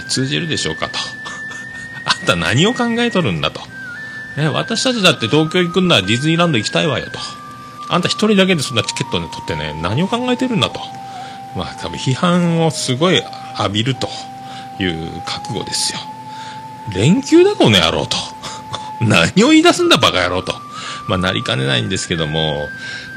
[0.00, 0.98] え通じるでしょうかと。
[2.06, 3.60] あんた何を考えとるんだと。
[4.36, 7.18] ね、私たちだって東京行くんだらディズニーランド行きたいわよと。
[7.88, 10.80] あんた一人だけでそんなチケットで取ってね、何を考えてるんだと。
[11.56, 13.22] まあ多分批判をすごい
[13.58, 14.08] 浴びると
[14.78, 16.00] いう覚悟ですよ。
[16.94, 18.16] 連休だこの野郎と。
[19.00, 20.54] 何を言い出すんだバカ野郎と。
[21.08, 22.68] まあなりかねないんですけども、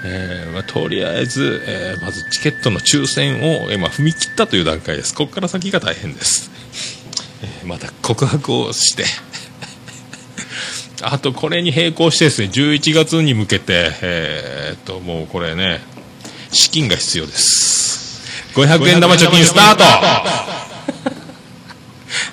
[0.06, 5.14] えーまあ、とりあえず、えー、まずチケットの抽選を、えーまあ、踏み切ったという段階です。
[5.14, 6.52] ここから先が大変です。
[7.42, 9.06] えー、また告白をして
[11.02, 15.82] あとこれに並行してですね、11月に向けて、えー、っと、もうこれね、
[16.52, 17.90] 資金が必要です。
[18.54, 19.84] 500円玉貯金スタート。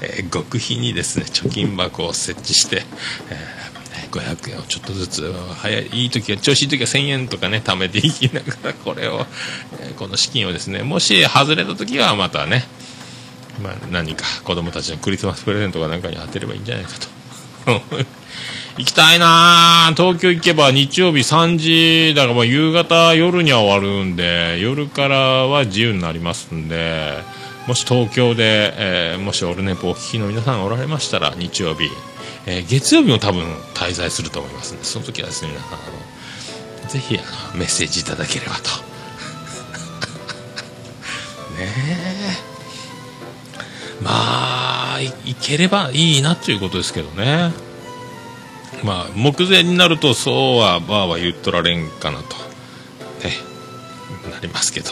[0.01, 2.85] えー、極秘にですね貯金箱を設置して、
[3.31, 9.27] えー、500円をちょっとずつ早いいい時は調子いい時は1000円とかね貯めていきながらこれを、
[9.81, 12.65] えー、この資金をですねもし外れた時はまたね、
[13.63, 17.09] まあ、何か子供たちのクリスマスプレゼントかなんかに当てればいいんじゃないかと
[18.79, 19.95] 行きたいな。
[19.97, 27.23] 東京行けば日曜日3時だからまあ夕方夜には終わるんで夜からは自由になりますんで
[27.67, 31.89] もし東京で、えー、もしオルネポお聞きの皆さんおられましたら日曜日、
[32.47, 35.83] えー、月曜日も多分滞在すると思いますのでその時はですね皆さんあ
[36.85, 37.23] のぜひあ
[37.55, 38.61] のメッセージいただければと。
[41.59, 42.57] ねえ。
[44.03, 47.66] まあいければいいなということですけどね。
[48.85, 52.37] まあ目前になるとそうはバーは言っとられんかなと。
[53.27, 53.33] ね
[54.33, 54.91] なりますけど。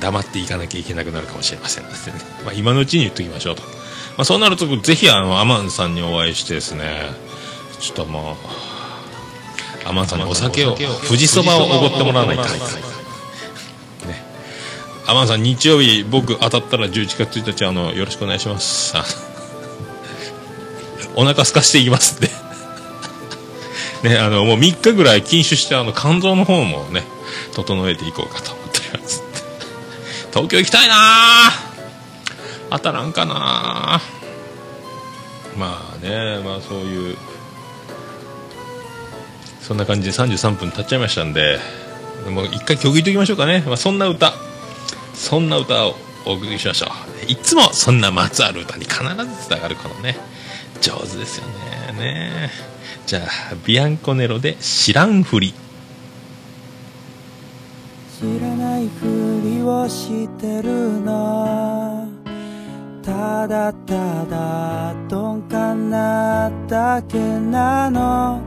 [0.00, 1.84] 黙っていかなきゃいけなくなるかもしれません。
[1.84, 3.68] ですね、まあ、今のうちに言っときましょうと、ま
[4.18, 7.10] あ、そうなるとぜひあのアマンさんにお会いしてですね。
[7.80, 8.32] ちょっとも
[9.84, 12.42] うアマンさんにお酒を富士そばをおごってもらわないと。
[12.42, 12.48] ね。
[15.06, 18.94] アマンさん日曜日僕当たったら11月1日あのよろしくお願いします。
[21.16, 22.43] お腹空かしていきますんで
[24.04, 27.02] ね、あのもう3日ぐらい禁酒してあの肝臓の方もね
[27.54, 29.22] 整えていこうかと思っております。
[30.30, 30.94] 東京行きたいな
[32.70, 34.00] 当たらんかな
[35.56, 37.16] まあねまあそういう
[39.60, 41.58] そんな感じで33分経っちゃいましたんで
[42.28, 44.32] もう一回曲いときましょうかね、まあ、そんな歌。
[45.14, 45.94] そんな歌を
[46.26, 47.30] お送りしましょう。
[47.30, 50.16] いつもそんなまつわる歌に必ず伝わるこのね
[50.84, 51.46] 上手ですよ
[51.96, 51.98] ね。
[51.98, 52.50] ね
[53.06, 55.54] じゃあビアンコネロで知らんふり。
[58.20, 62.06] 知らないふりをしてるの
[63.02, 68.42] ただただ鈍感なだけなの。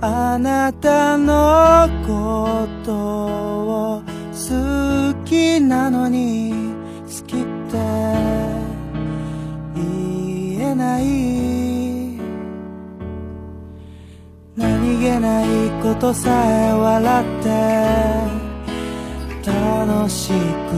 [0.00, 4.02] あなたのことを
[4.32, 6.72] 好きなのに
[7.06, 8.49] 好きって。
[10.80, 11.04] ない
[14.56, 15.46] 何気ない
[15.82, 17.48] ことさえ笑って
[19.44, 20.32] 楽し
[20.70, 20.72] く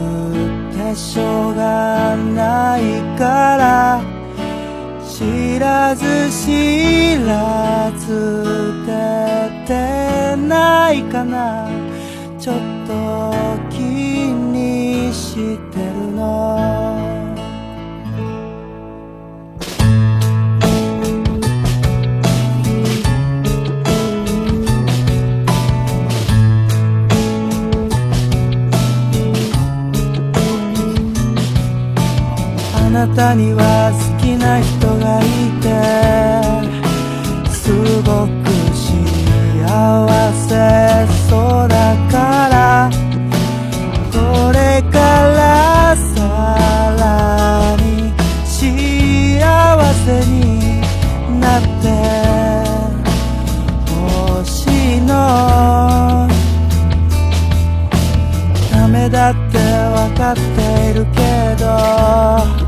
[0.75, 2.81] てしょうがない
[3.17, 4.01] から
[5.07, 6.03] 知らず
[6.45, 8.91] 知らず出
[9.65, 11.69] てないかな。
[12.39, 12.91] ちょっと
[13.69, 16.82] 気にしてるの。
[33.05, 35.23] なたには好きな人がい
[35.59, 35.67] て
[37.51, 37.73] す
[38.03, 38.87] ごく幸
[40.47, 40.47] せ
[41.27, 41.35] そ
[41.65, 41.75] うだ
[42.09, 42.89] から
[44.09, 44.15] こ
[44.53, 44.95] れか
[45.35, 46.55] らさ
[46.97, 48.63] らに幸
[50.05, 50.79] せに
[51.41, 51.91] なって
[53.91, 54.63] ほし
[54.99, 55.11] いの
[58.71, 61.19] ダメだって分かっているけ
[61.61, 62.62] ど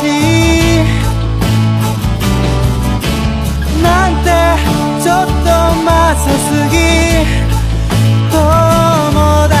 [0.00, 0.84] しい
[3.82, 4.28] なんて
[5.02, 5.32] ちょっと
[5.84, 6.76] まさすぎ。
[8.30, 8.36] 友
[9.48, 9.58] 達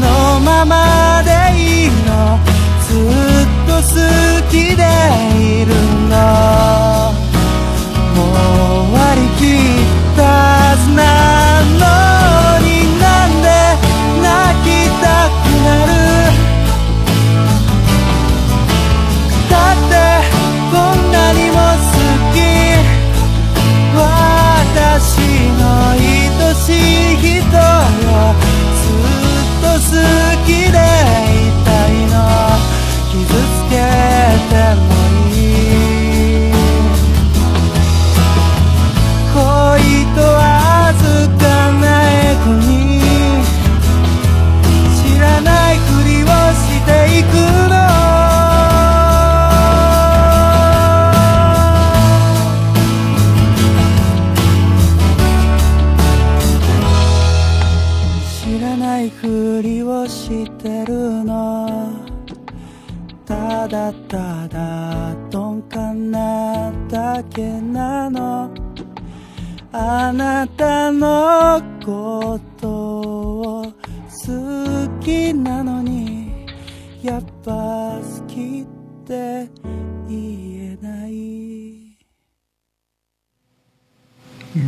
[0.00, 0.04] の
[0.40, 1.28] ままで
[1.58, 2.38] いいの。
[2.86, 3.88] ずっと好
[4.50, 5.29] きで。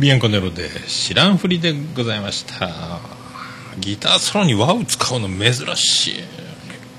[0.03, 2.69] ビアンコネロで知らんふりでございました。
[3.79, 6.15] ギターソロに和を使うの珍しい。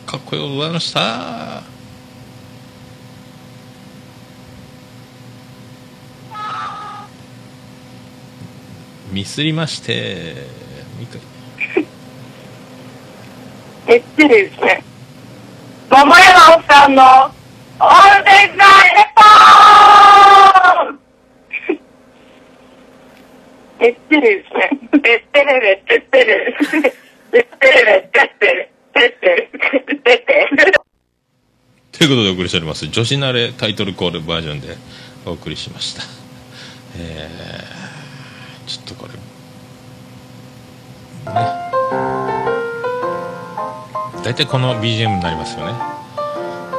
[0.06, 1.62] かっこよくございました。
[9.12, 10.46] ミスりまして。
[13.86, 14.82] えってですね、
[15.90, 21.04] 桃山さんのオールデイズ・ザ・レポーン
[24.14, 24.70] えってですね、
[25.04, 26.56] えってれれってってれ、
[27.32, 30.32] えってれれってってれ、てってれ、てって
[30.64, 30.72] れ。
[31.92, 34.76] ということでお送りしております女子慣れタイトルコールバージョンで
[35.26, 36.02] お送りしました。
[36.96, 39.14] えー、ちょっとこれ。
[39.14, 39.20] ね。
[44.22, 45.72] 大体この BGM になりますよね。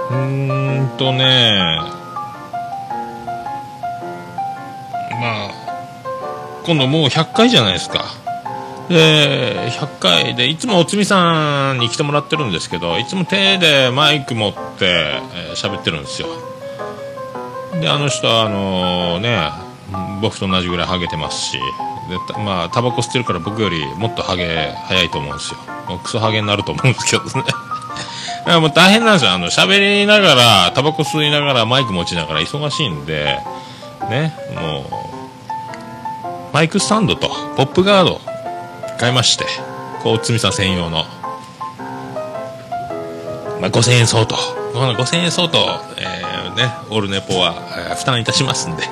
[0.10, 2.05] うーんとね。
[6.66, 8.06] 今度もう100回じゃないですか。
[8.90, 10.36] で100回。
[10.36, 16.28] でいつもおつみさんに来てもらってるんですけどいつも手でマイク持ってえー喋、ってるんですよ。
[17.80, 19.50] であの人はあのね
[20.22, 21.60] 僕と同じぐらいハゲてますし
[22.10, 25.60] でまあタバコ吸ってるから僕よりもっとハゲ早いと思うんですよ。
[25.88, 27.30] もうクソハゲになると思うんですけどね。
[27.36, 27.52] だか
[28.46, 29.32] らもう大変なんですよ。
[29.32, 33.40] あの喋りながらタバコ吸いながらマイク持ちながら忙しいんで
[34.10, 35.15] ねもう
[36.56, 37.28] マイクスタンドと
[37.58, 38.22] ポップガード
[38.98, 39.44] 買いまして
[40.02, 41.04] こうつみさん専用の、
[43.60, 44.38] まあ、5000円相当。
[44.38, 44.42] こ
[44.80, 45.58] の5000円相当、
[45.98, 47.56] えーね、オルネポは、
[47.90, 48.84] えー負担いたしますんで、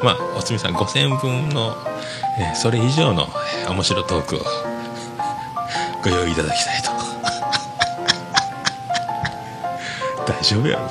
[0.00, 1.76] まあ、おつみさん5000円分の、
[2.38, 3.26] えーそれ以上の、
[3.64, 4.38] えー面白トークを
[6.04, 6.92] ご用意いただきたいと。
[10.32, 10.88] 大丈夫やろ。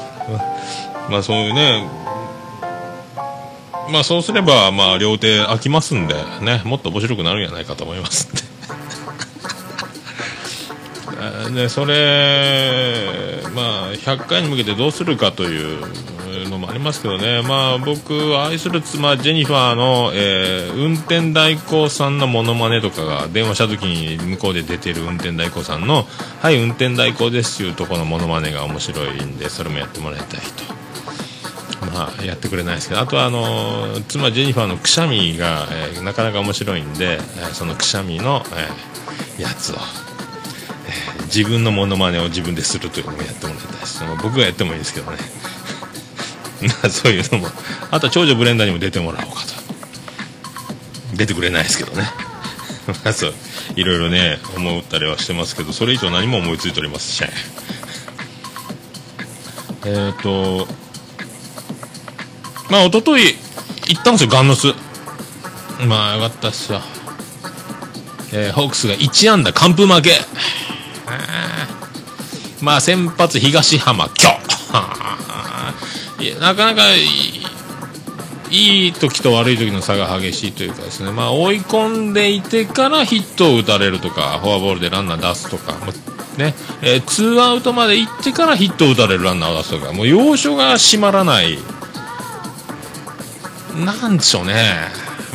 [1.10, 1.88] まあそういうね
[3.92, 8.48] まあそうすればまあ両手空きますんでねもっと面白くなるんじゃないかと思いますんで
[11.62, 15.82] でそれまあ100回に向けてどうするかという
[16.50, 26.08] のもありますけどねまあ僕愛する妻ジェニファーの、えー運転代行さんのモノマネとかが電話した時に向こうで出てる運転代行さんの
[26.40, 30.87] 「はい運転代行です」っていうところのモノマネが面白いんでそれもやってもらいたいと。
[31.92, 39.80] まあ、やってくれないですけどあとはあの妻ジェニファーのくしゃみが、えーなかなか面白いんで、えーそのくしゃみの、えーやつを、え
[41.26, 45.18] 自分のモノマネを自分でするというのもやってもらいたいしその僕がやってもいいですけどね。
[46.90, 47.48] そういうのも。
[47.92, 49.54] あとは長女ブレンダーにも出てもらおうかと。
[51.16, 52.12] 出てくれないですけどね。
[53.06, 53.34] まあそう。
[53.76, 57.24] いろいろね思ったりはしてますけどそれ以上何も思いついておりますし
[59.86, 60.68] えっ、と
[62.70, 63.36] まあ、一昨日
[63.88, 64.74] 行ったんですよ、ガンノス。
[65.88, 66.82] まあ、よかったっすよ。
[68.34, 70.12] えーホークスが1安打完封負け。
[72.62, 74.38] まあ、先発東浜、今日。
[76.24, 77.44] いやなかなかいい、
[78.50, 85.94] いい時と悪い時の差が激しいというかですね、まあ、追い込んでいてからヒットを打たれるとか、フォアボールでランナー出すとか、も
[86.38, 91.60] ね、えーツーアウトまで行ってからヒットを打たれるランナーを出すとか、もう要所が締まらない。
[93.86, 94.54] なんでしょうね。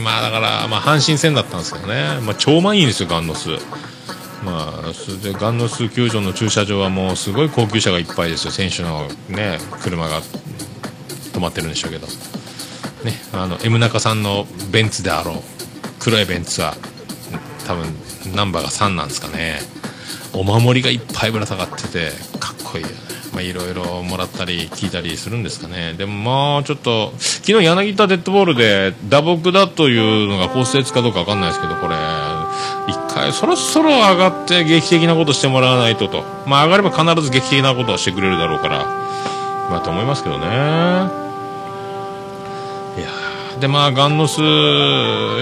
[0.02, 2.20] まあだから、まあ阪神戦だったんですけどね。
[2.22, 3.50] まあ超満員ですよ、ガンノス。
[4.44, 8.50] まあ、それでガンノス球場の駐車場はもうすごい高級車がいっぱいですよ。
[8.50, 10.20] 選手のね、車が
[11.32, 12.06] 止まってるんでしょうけど。
[13.04, 15.36] ね、あの、M 中さんのベンツであろう。
[16.00, 16.76] 黒いベンツは、
[17.66, 17.94] 多分、
[18.34, 19.60] ナンバーが3なんですかね。
[20.32, 22.94] お守りがいっぱいぶら下がってて、かっこいいよね。
[23.32, 25.94] まあ、いろいろもらったり聞いたりするんですかね。
[25.94, 31.96] でもまあ、ちょっと、昨日柳田デッドボールで打撲だというのが骨折かどうかわかんないですけど、これ、
[32.88, 36.24] 一回そろそろ上がって劇的なことしてもらわないとと。
[36.46, 38.86] まあ上がれば必ず劇的なことはしてくれるだろうから、
[39.70, 40.46] まあと思いますけどね。
[40.46, 40.48] い
[43.00, 43.08] や
[43.60, 44.40] でまあガンノス、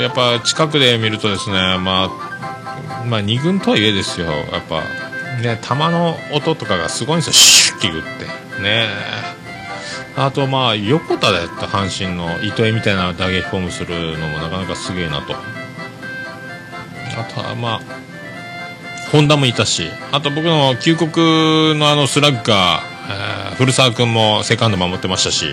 [0.00, 4.82] やっぱ近くで見るとですね、まあ、まあ2軍とはいえですよ、やっぱ、
[5.40, 8.62] ね、球の音とかがすごいんですよ、シュッキグって。
[8.62, 8.88] ね
[10.16, 15.34] あとまあ、横田だった阪神の糸江みたいな打撃フォームするのもなかなかすげえなと。
[15.34, 17.80] あとはまあ、
[19.12, 25.44] ホンダもいたし、あと僕の旧国のあのスラッガー、えー古澤君もセカンド守ってましたし、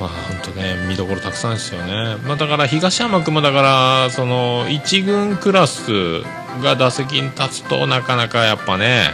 [0.00, 2.16] まあ本当ね、見どころたくさんですよね。
[2.24, 6.22] まあだから東山君もだから、その1軍クラス
[6.62, 9.10] が打席に立つとなかなかやっぱね、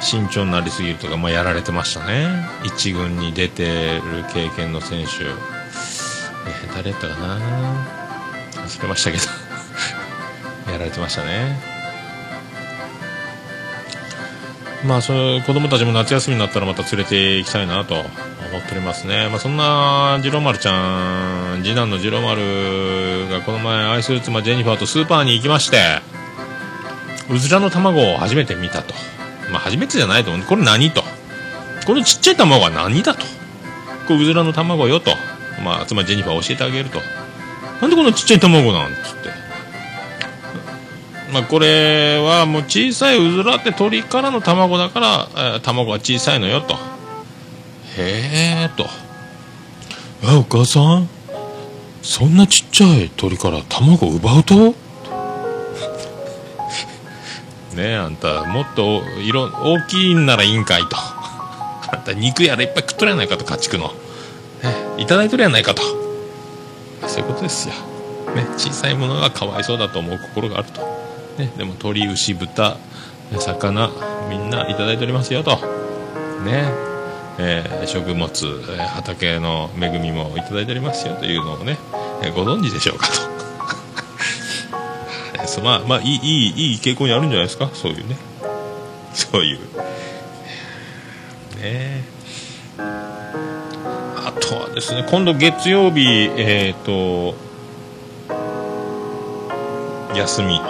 [0.00, 2.28] 慎重になりすぎるとか、まあやられてましたね。
[2.62, 5.24] 1軍に出てる経験の選手。
[5.24, 5.48] えー
[6.74, 7.38] 誰やったかな
[8.54, 9.24] 忘れましたけど。
[10.70, 11.58] やられてましたね。
[14.84, 19.28] まあ、そういう子供たちも夏休みになったらまた連れて行きたいなと思っておりますね。
[19.28, 26.00] まあ、そんな、次郎丸ちゃん、次男の次郎丸がこの前、愛する妻ジェニファーとスーパーに行きまして、
[27.30, 28.94] うずらの卵を初めて見たと。
[29.50, 30.46] まあ、初めてじゃないと思う。
[30.46, 31.02] これ何と？
[31.86, 33.24] このちっちゃい卵は何だと？
[34.06, 35.10] これうずらの卵よと。
[35.64, 37.00] まあ、妻ジェニファー教えてあげると。
[37.80, 39.30] なんでこのちっちゃい卵なんつって。
[41.32, 46.74] まあ、これはもう小さいうずらって鳥からの卵だから、えー卵が小さいのよと。
[47.96, 48.86] へえと。
[50.22, 51.08] え、お母さん？
[52.02, 54.74] そんなちっちゃい鳥から卵奪うと？
[57.78, 60.96] ねあんたもっと色大きいんならいいんかいと。
[61.90, 63.94] あんた肉やらいっぱい食っとるやないかと家畜の、
[64.62, 65.82] ね、いただいとるやないかと。
[67.06, 67.74] そういうことですよ、
[68.34, 70.82] ね、小さいものがかわいそうだと思う心があると、
[71.38, 72.76] ね、でも鳥牛豚
[73.38, 73.90] 魚
[74.28, 75.52] みんないただいておりますよと。
[76.44, 76.70] ね
[77.40, 81.78] えー、食物、えー、畑の恵みもいただいておりますよというのをね、
[82.22, 83.37] えー、ご存知でしょうかと。
[85.62, 87.70] まあまあいいいいいい傾向にあるんじゃないですか？
[87.72, 88.16] そういうね。
[89.14, 89.58] そういう。
[91.60, 92.04] ね。
[92.78, 96.04] あとはですね今度月曜日
[96.36, 97.34] えっ、ー、と
[100.14, 100.60] 休み。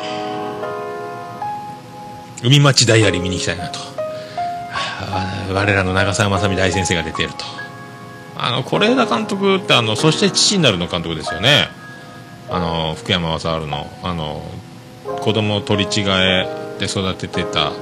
[2.45, 3.81] 海町ダイアリー見に行きたいなと。
[5.53, 7.45] 我らの長澤まさみ大先生が出ていると。
[8.37, 11.69] あの是枝監督ってあのそして父になるの監督ですよね。
[12.49, 14.43] あの福山雅治のあの
[15.21, 16.47] 子供を取り違え
[16.79, 17.73] で育ててた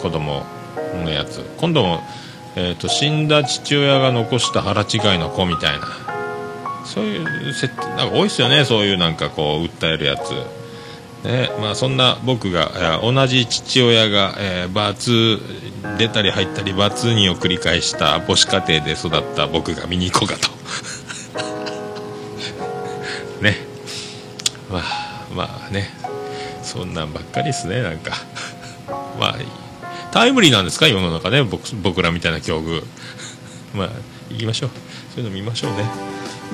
[0.00, 0.44] 子供
[1.04, 1.40] のやつ。
[1.58, 2.00] 今度も、
[2.56, 5.86] えーと、死んだ父親が残した腹違いの子みたいな。
[6.84, 8.64] そういう設定なんか多いですよね。
[8.64, 10.30] そういうなんかこう訴えるやつ。
[11.26, 15.38] ねまあ、そんな僕が同じ父親が、えー、バツ
[15.96, 20.50] 出たり入ったりバツ2を繰り返した母子家庭で育った僕が見に行こうかと。
[23.40, 23.56] ね。
[24.68, 24.82] まあ
[25.32, 26.01] まあね。
[26.72, 28.12] そんなんばっかりですねなんか。
[29.20, 29.36] まあ
[30.12, 30.88] タイムリーなんですか？
[30.88, 32.82] 世の中ね僕僕らみたいな境遇。
[33.74, 33.88] まあ
[34.30, 34.70] 行きましょう。
[35.14, 35.84] そういうの見ましょうね。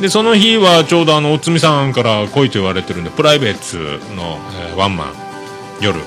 [0.00, 4.38] でその日はちょうどあのおつみさんから来いと言われてるんでプライベートの、
[4.70, 5.12] えー、ワンマン
[5.80, 5.98] 夜。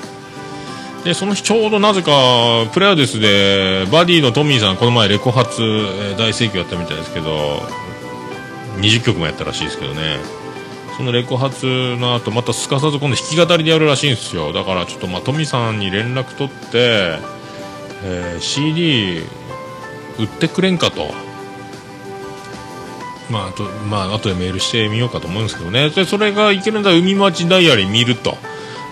[1.03, 2.11] でその日ちょうどなぜか
[2.73, 7.63] プレアデスでバディのトミーさんこの前レコ発、え、大盛況やったみたいですけど
[8.77, 10.19] 20曲もやったらしいですけどね。
[11.01, 11.65] そのレコ発
[11.97, 14.53] の後またすかさず今度弾き語りでやるらしいんですよ。
[14.53, 17.17] だからちょっとまあトミさんに連絡取って、
[18.03, 19.23] えー、CD
[20.19, 21.11] 売ってくれんかと。
[23.31, 25.89] まああとまあ後でメールしてみようかと思うんですけどね。
[25.89, 26.91] でそれがいけるんだ。
[26.91, 28.37] 海町ダイアリー見ると。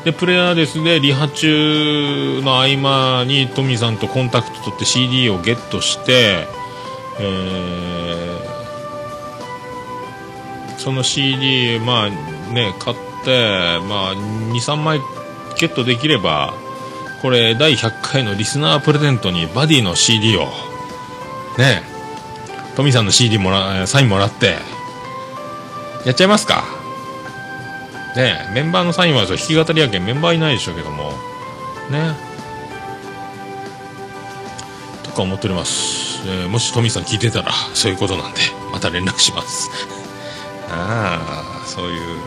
[0.04, 6.48] でプレアデスでリハ中の合間にトミさんとコンタクト取って CD をゲットして、
[7.20, 8.49] えー
[10.90, 15.00] その CD まあね買ってまあ23枚
[15.60, 16.56] ゲットできれば
[17.22, 20.48] これ第100回のリスナープレゼントにバディの CD を
[21.60, 21.84] ね
[22.76, 24.56] トミーさんの CD もらサインもらって
[26.08, 26.64] やっちゃいますか。
[28.16, 31.12] ねメンバーのサインは弾き語りやけんメンバーいないでしょうけども
[31.92, 32.16] ね。
[35.04, 38.40] とか思っております、えー、もしトミーさん聞いてたらそういうことなんで
[38.72, 39.99] また連絡します。
[41.66, 42.18] そういう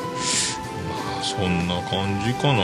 [0.88, 2.62] まあそんな感じかな。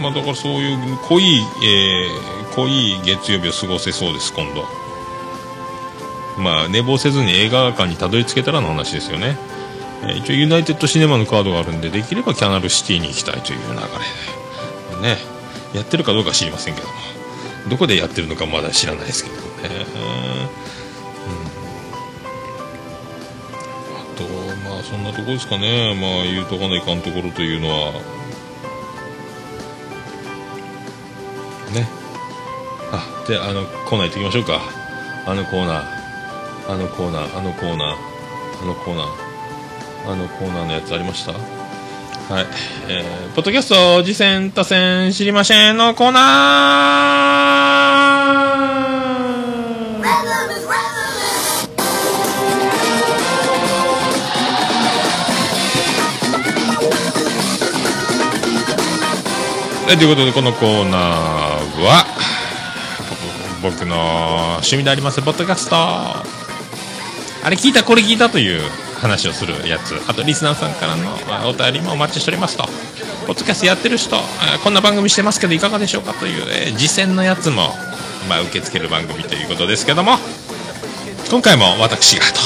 [0.00, 4.64] まあだからそういう濃い、えー、濃い月曜日を過ごせそうです今度。
[6.38, 9.36] まあ寝坊せずに映画館にたどり着けたらの話ですよね、
[10.02, 13.80] えー、一応ユナイテッドシネマのカードがあるんでできればキャナルシティに行きたいという流れ
[15.02, 15.16] で。
[15.16, 15.18] ね。
[15.74, 16.94] やってるかどうか知りませんけども。
[17.68, 19.42] どこでやってるのかまだ知らないですけどね。
[21.24, 21.59] うん。
[24.82, 27.92] そんなとこですかね、まあ、言うとかないかんところというのは、
[31.72, 31.88] ね。
[32.92, 34.60] あ、で、あの、コーナー行ってきましょうか。
[35.26, 35.84] あのコーナー、
[36.72, 37.96] あのコーナー、あのコーナー、
[38.62, 39.06] あのコーナー、
[40.12, 41.32] あのコーナーのやつありました？
[41.32, 41.38] は
[42.42, 42.46] い。
[42.88, 47.59] えー、ポッドキャスト、次戦、多戦、知りませんのコーナー
[59.92, 62.06] えということでこのコーナーは
[63.60, 63.96] 僕の
[64.58, 65.74] 趣味でありますポッドキャスト。
[65.74, 66.22] あ
[67.50, 68.60] れ聞いたこれ聞いたという
[69.00, 69.96] 話をするやつ。
[70.08, 72.68] あとリスナーさんからのお便りもお待ちしておりますと。
[73.26, 74.16] ポッドキャストやってる人
[74.62, 76.12] こんな番組してますけどいかがでしょうか？
[76.12, 77.70] という、えー、実践のやつも、
[78.28, 80.18] まあ、受け付ける番組ということですけども。
[81.28, 82.40] 今回も私がと。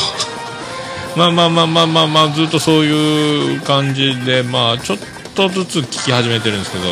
[1.14, 6.84] まあまあまあまあまあまあずっとそういう感じでまあちょっととずつ聞き始めてるんですけど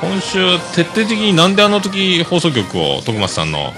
[0.00, 3.72] 今週徹底的になんであの時放送局を徳松さんの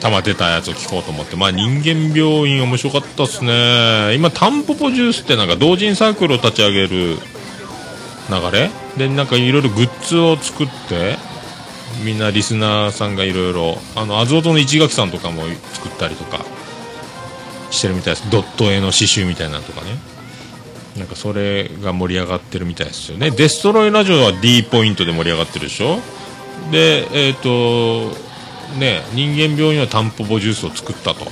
[0.00, 4.14] 溜まってたやつを聞こうと思ってまあ人間病院面白かったっすね。
[4.14, 7.16] 今タンポポジュースってなんか同人サークルを立ち上げる
[8.28, 8.70] 流れ？
[8.98, 11.16] でなんかいろいろグッズを作って
[12.04, 16.44] みんなリスナーさんがいろいろあのアズオトの市垣さんとかも作ったりとか
[17.70, 18.30] してるみたいです。
[18.30, 19.96] ドット絵の刺繍みたいなのとかね。
[20.96, 23.30] なんかそれが盛り上がってるみたいですよね。
[23.30, 25.98] デストロイラジオは D ポイントで盛り上がってるでしょ。
[26.70, 28.10] でえっ、と
[28.78, 31.24] ね人間病院はタンポポジュースを作ったと。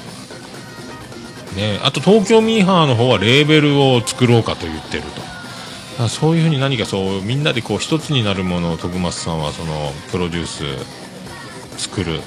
[1.57, 5.05] ねあと東京ミーハーの方はレーベルを作ろうかと言ってる
[5.99, 6.09] と。
[6.09, 10.65] そういうふうに何かそうみんなでこう一つになるものを徳松さんはそのプロデュース
[11.79, 12.21] 作る。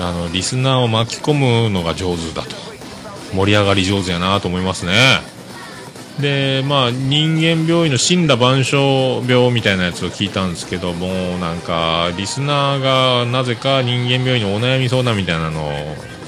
[0.00, 2.56] あのリスナーを巻き込むのが上手だと。
[3.34, 5.20] 盛り上がり上手やなと思いますね。
[6.20, 11.08] でまあ人間病院の死んだ万象病みたいなやつを聞いたんですけども
[11.38, 15.70] なんかリスナーがなぜか人間病院のお悩み相談みたいなのを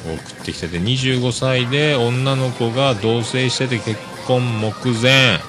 [0.04, 5.40] 送ってきてて25歳で女の子が同棲してて結婚目前。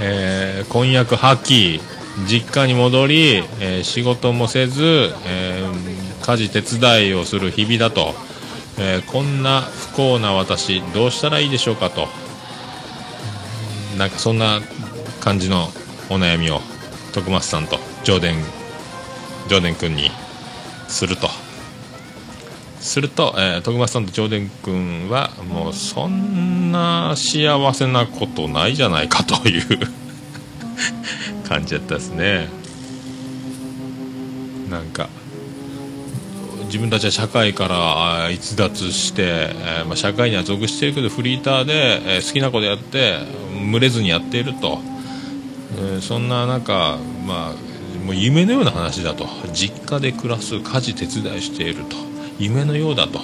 [0.00, 1.80] えー婚約破棄。
[2.26, 8.14] 実家に戻り、えー仕事もせず、えー家事手伝いをする日々だと、
[8.76, 12.06] えこんな不幸な私どうしたらいいでしょうかと。
[13.98, 14.60] なんかそんな
[15.20, 15.64] 感じの
[16.08, 16.60] お悩みを
[17.12, 18.28] 徳松さんと上田
[19.50, 20.10] 上田君に
[20.86, 21.28] すると。
[22.80, 29.78] すると、えー徳松さんと上田君はもうそんな幸せなことないじゃないかという
[31.48, 32.48] 感じだったですね。
[34.70, 35.08] なんか
[36.68, 43.18] 自分たちは社会から逸脱して、えーまあ、社会には属しているけどフリーターで、えー好きなことやって
[43.70, 44.80] 群れずにやっていると、
[45.78, 49.26] えーそんな中、まあ、もう夢のような話だと。
[49.52, 51.96] 実家で暮らす家事手伝いしていると。
[52.38, 53.20] 夢のようだと。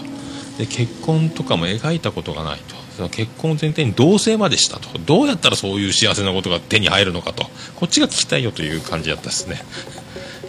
[0.59, 2.74] で結婚とかも描いたことがないと。
[2.97, 4.99] その結婚を前提に同棲までしたと。
[4.99, 7.45] どうやったらそういう幸せなことが手に入るのかと。
[7.76, 9.57] こっちが聞きたいよという感じだったですね。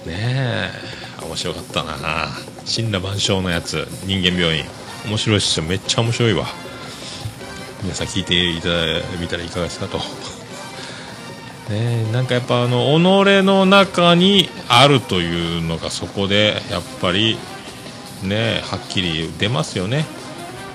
[0.05, 0.71] ね
[1.21, 2.54] え面白かったな。
[2.65, 4.65] 死んだ万象のやつ人間病院。
[5.07, 5.65] 面白いっすよ。
[5.65, 6.47] めっちゃ面白いわ。
[7.83, 8.75] 皆さん聞いていただ
[9.21, 9.99] みたらいかがですかと。
[11.69, 17.37] ねえなんかやっぱあの己の中にあるというのがそこでやっぱり
[18.23, 20.05] ねはっきり出ますよね。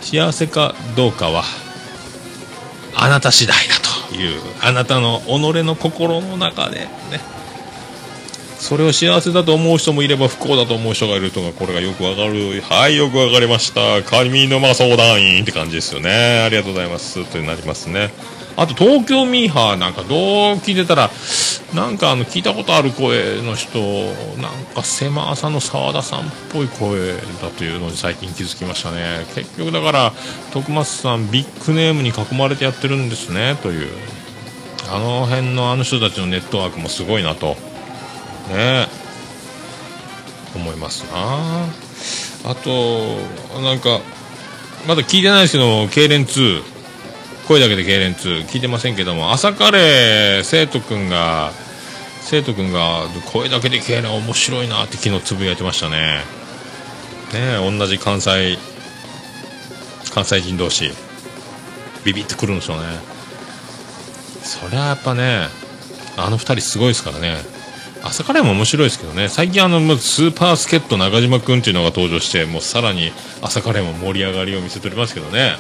[0.01, 1.45] 幸せかどうかは
[2.95, 3.75] あなた次第だ
[4.11, 5.31] というあなたの己
[5.65, 6.81] の心の中で
[7.11, 7.40] ね。
[8.61, 12.61] それを幸せだと思う人もいれば不幸だと思う人がいるとかこれがよくわかる。
[12.61, 14.03] はいよくわかりました。
[14.03, 16.43] 上沼相談員って感じですよね。
[16.45, 17.25] ありがとうございます。
[17.25, 17.87] となります。
[17.87, 18.13] ね
[18.57, 20.19] あと東京ミーハーなんかどう
[20.57, 21.11] 聞いてたら
[21.75, 23.79] なんかあの聞いたことある声の人
[24.37, 29.25] なんか狭さの澤田さんっぽい声だというのに最近気づきましたね。
[29.35, 30.13] 結局だから
[30.53, 33.89] 徳松さんビッグネームに囲まれてやってるんですねという。
[34.93, 37.70] あの辺のあの人たちのネットワークもすごいなと。
[38.51, 38.87] ね。
[40.55, 42.51] 思いますな。
[42.51, 43.17] あと
[43.61, 44.01] なんか
[44.87, 46.63] まだ聞いてないですけど痙攣2
[47.47, 51.53] 声だけで痙攣2聞いてませんけども朝カレー生徒くんが
[52.23, 56.21] 生徒くんが声だけで痙攣面白いなって昨日つぶやいてましたね。
[57.33, 58.59] ね同じ関西
[60.13, 60.91] 関西人同士。
[62.05, 62.85] ビビってくるんでしょうね。
[64.43, 65.47] そりゃやっぱね
[66.17, 67.37] あの二人すごいですからね。
[68.03, 69.29] 朝カレーも面白いですけどね。
[69.29, 75.57] 最近あのスーパー助っ人中島君っていうのが登場してもうさらに朝カレーも盛り上がりを見せておりますけどね。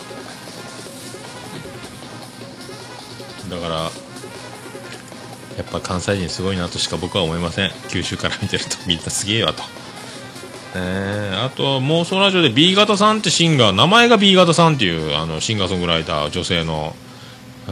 [3.50, 3.90] だからや
[5.62, 7.70] っぱ関西人すごいなとしか僕は思いません。
[7.88, 9.62] 九州から見てるとみんなすげえわと。
[10.74, 16.94] えーあと妄想ラジオで B 型さんってシンガー名前が B 型さんっていうあのシンガーソングライター女性の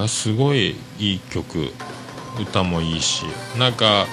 [0.09, 1.71] すごいいい曲
[2.41, 3.25] 歌もいいし。
[3.59, 4.07] なんか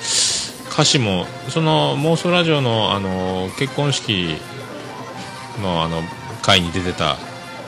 [0.76, 4.36] 歌詞もその妄想ラジオのあの結婚式
[5.62, 6.02] のあの
[6.42, 7.16] 会に出てた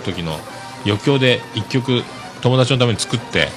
[0.03, 0.37] 時の
[0.85, 2.03] 余興で1曲
[2.41, 3.47] 友達のために作って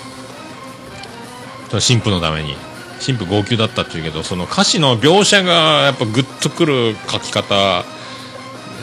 [1.69, 2.55] その新婦のために
[3.01, 7.83] 新婦号泣だったっていうけどその歌詞の描写がやっぱグッとくる書き方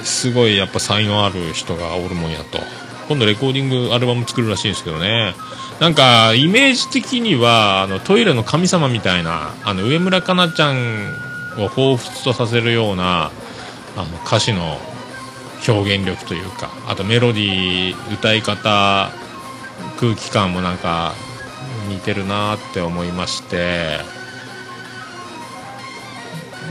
[0.04, 2.60] すごいやっぱ才能ある人がおるもんやと。
[3.08, 5.34] 今度レコーディングアルバム作るらしいんですけどね。
[5.80, 10.78] なんかイメージ的にはあのトイレの神様みたいなあの上村かなちゃん
[11.58, 13.32] を彷彿とさせるような
[13.96, 14.78] あの歌詞の
[15.68, 19.12] 表現力というかあとメロディー歌い方
[20.00, 21.14] 空気感もなんか
[21.90, 24.00] 似てるなって思いまして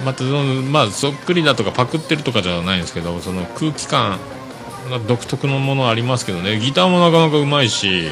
[0.05, 4.19] またそのまあそっくりだとかパクってるとかじゃないんですけどその空気感
[5.09, 6.61] 独特のものありますけどね。
[6.61, 8.09] ギターもなかなかうまいし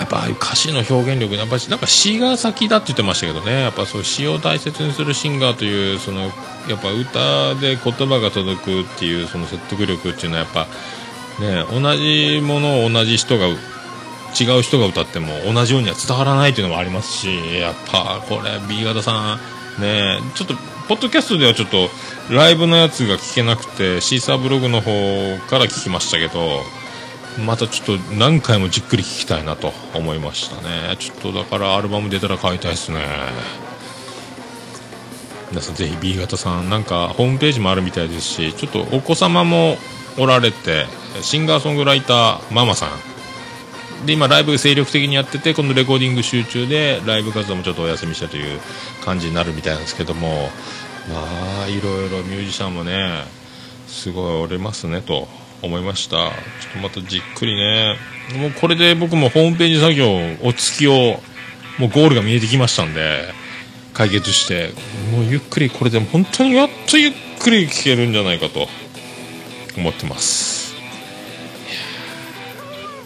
[0.00, 3.62] やっぱああいう歌詞の表現力やっぱなんか詩が先だって言ってましたけどね。
[3.62, 6.22] やっぱそう詩を大切にするシンガーというその
[6.68, 10.66] やっぱ歌で言葉が届くっていうその説得力っていうのはやっぱ
[11.40, 19.38] ね同じものを同じ人が違う人が歌っても同じようには伝わらないっていうのもありますしやっぱこれ B 型さ
[19.78, 20.54] んねちょっと
[20.88, 21.88] ポッドキャストではちょっと
[22.30, 24.90] ライブのやつが聞けなくてシーサーブログの方
[25.48, 26.62] から聞きましたけど
[27.44, 30.96] またちょっと何回もじっくり聞きたいなと思いましたね。
[30.98, 33.04] ちょっとだからアルバム出たら買いたいですね。
[35.50, 39.78] 皆さんぜひ B 型さんなんかホームページもあるみたいですしちょっとお子様も
[40.18, 40.86] おられて
[41.22, 44.06] シンガーソングライターママさん。
[44.06, 48.60] で今ライブ精力的にやっててこのレコーディング集中でライブ活動もちょっとお休みしたという
[49.04, 50.50] 感じになるみたいなんですけども。
[51.08, 53.24] まあいろいろミュージシャンもね
[53.86, 55.26] すごいおれますねと。
[55.62, 56.16] 思いました。
[56.16, 56.32] ちょっ
[56.74, 57.96] とまたじっくりね。
[58.36, 61.20] もうこれで僕もホームページ作業お付きを
[61.78, 63.32] もうゴールが見えてきましたんで
[63.94, 64.72] 解決して。
[65.12, 68.68] もうゆっくりこれで本当にやっとゆっくり聴けるんじゃないかと
[69.76, 70.74] 思ってます。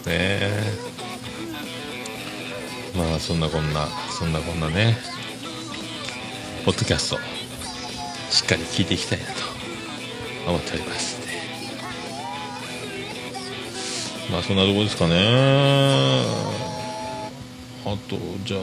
[0.05, 0.73] ねえ。
[2.95, 4.97] まあそんなこんなそんなこんなね。
[6.65, 7.17] ポッドキャスト
[8.29, 9.31] しっかり聞いていきたいなと
[10.47, 11.22] 思っております。
[14.33, 15.13] まあそんなとこですかね。
[17.85, 18.61] あとじゃあ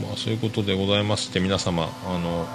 [0.00, 2.46] まあそういうことでございまして皆様あの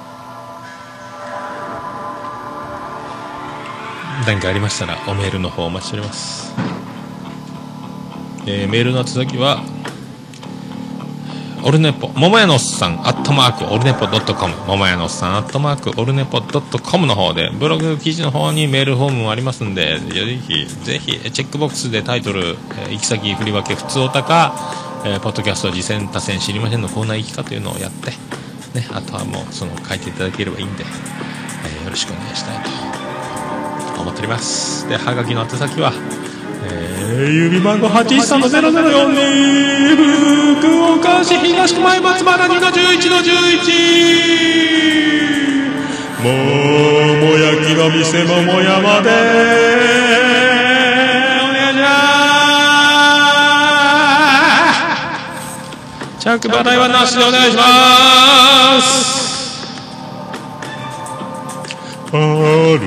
[4.26, 6.53] 何かありましたらおメールの方お待ちしております、
[8.47, 9.66] えーメールの宛先は
[11.66, 24.53] オルネポ桃屋のおっさんアットマークオルネポドットコム桃屋のおっさんアットマークオルネポドットコムの方でブログ記事の方にメールフォームもありますんでぜひぜひチェックボックスでタイトルえー行き先振り分け普通おたか、
[25.05, 28.11] えーポッドキャスト次戦多戦知りませんのコーナー行きかというのをやって
[28.78, 32.57] ねあとはもうその書いていただければいいんで、えーよろしくお願いしたい
[33.95, 34.88] と思っております。
[34.89, 35.93] ではがきの宛先は
[36.66, 43.24] えー、指番号813-0042福岡市東区前松原2の11の11
[46.24, 46.30] 桃
[47.38, 49.09] 焼きの店桃山で。
[51.43, 51.88] お願いしま
[56.18, 56.20] す。
[56.20, 57.64] 着払いはなしでお願いしま
[58.82, 59.22] す。
[62.09, 62.80] 春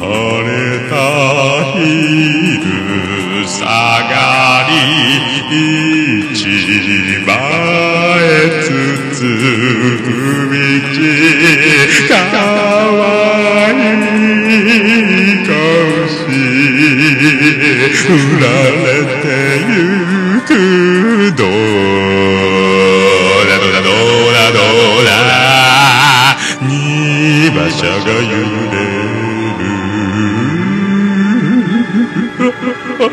[0.00, 0.48] 晴れ
[0.90, 1.57] た
[4.10, 4.72] がり
[6.32, 6.36] 一
[7.26, 7.30] 番
[8.20, 8.26] へ
[8.62, 8.66] つ
[9.14, 9.20] つ
[10.02, 10.06] く
[10.50, 10.56] 道
[12.08, 12.36] か
[12.92, 13.00] わ
[13.68, 13.72] い
[15.32, 15.52] い顔
[16.08, 16.12] し
[17.94, 18.06] 振
[18.40, 18.86] られ
[19.22, 19.26] て
[19.68, 19.72] ゆ
[20.42, 20.50] く
[21.36, 21.50] どう
[23.46, 24.58] だどうだどうだど
[25.02, 25.08] うだ
[26.62, 26.66] 荷
[27.48, 28.28] 馬車が揺
[28.72, 28.97] れ
[32.98, 33.06] 甚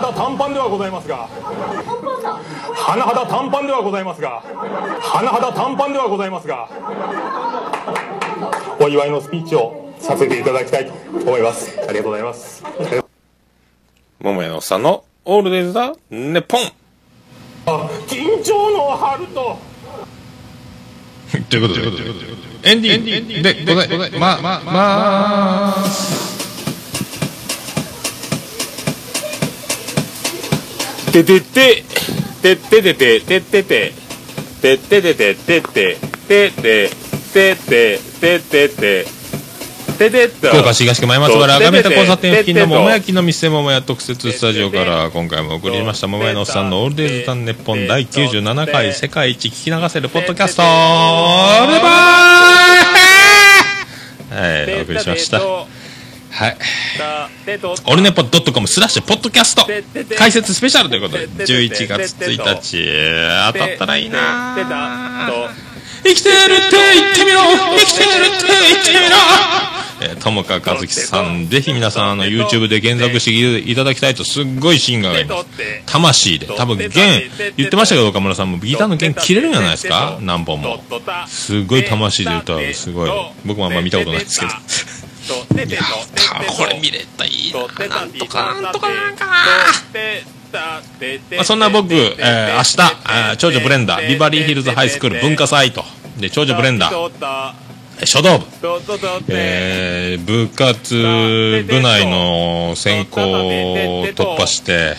[0.00, 1.26] だ短パンではございますが。
[1.26, 4.42] 甚だ短パンではございますが。
[4.42, 6.68] 甚だ短パンではございますが。
[8.78, 9.81] お祝いのスピーチを。
[10.02, 11.78] させていただきたいと思います。
[11.78, 12.62] ありがとうございます。
[14.20, 16.60] 桃屋のさんのオールデイズだ、ネポン
[18.08, 19.58] 緊張の春と
[21.48, 21.86] ということで、
[22.70, 26.32] エンディングでございま、ま、まーす。
[31.12, 31.84] ててて、
[32.42, 33.92] てててて、ててて、
[34.60, 35.96] てててて、ててて、
[36.28, 36.90] ててて、
[37.32, 39.21] ててて、ててて、
[40.10, 46.08] 福岡市東区前松原赤目田交差点付近の桃焼きの店桃屋特設スタジオから今回も送りました。
[46.08, 50.62] 桃屋のおっさんのオールデイズタンネッポン第97回世界一聞き流せるポッドキャスト。
[50.62, 55.38] レバーはいお送りしました。
[55.40, 56.56] はい。
[57.86, 59.66] オルネポドットコムスラッシュポッドキャスト。
[60.18, 65.30] 解説スペシャルということで11月1日当たったらいいな
[66.04, 67.40] 生きてるって言ってみろ。
[67.78, 69.16] 生きてるって言ってみろ。
[70.00, 75.46] えー友川和樹さんぜひ皆さんあの YouTube で検索していただきたいとすっごいシーンがあります。
[75.86, 76.46] 魂で。
[76.46, 76.90] 多分弦
[77.56, 78.58] 言ってましたけど岡村さんも。
[78.58, 80.82] ギターの弦切れるんじゃないですか何本も。
[81.28, 82.74] すごい魂で歌う。
[82.74, 83.10] すごい。
[83.44, 84.52] 僕もあんま見たことないですけど。
[84.52, 84.54] い
[85.70, 85.80] や
[86.48, 87.60] これ見れたらいいな。
[87.88, 89.32] なんとかなんとかなんかな
[91.36, 92.76] まあ、そんな僕、えー、明日、
[93.30, 95.84] えー長女ブレンダー、ビバリーヒルズハイスクール文化祭と、
[96.18, 98.46] で、長女ブレンダー、書道部、
[99.28, 100.94] えー部活
[101.68, 104.96] 部内の選考を突破して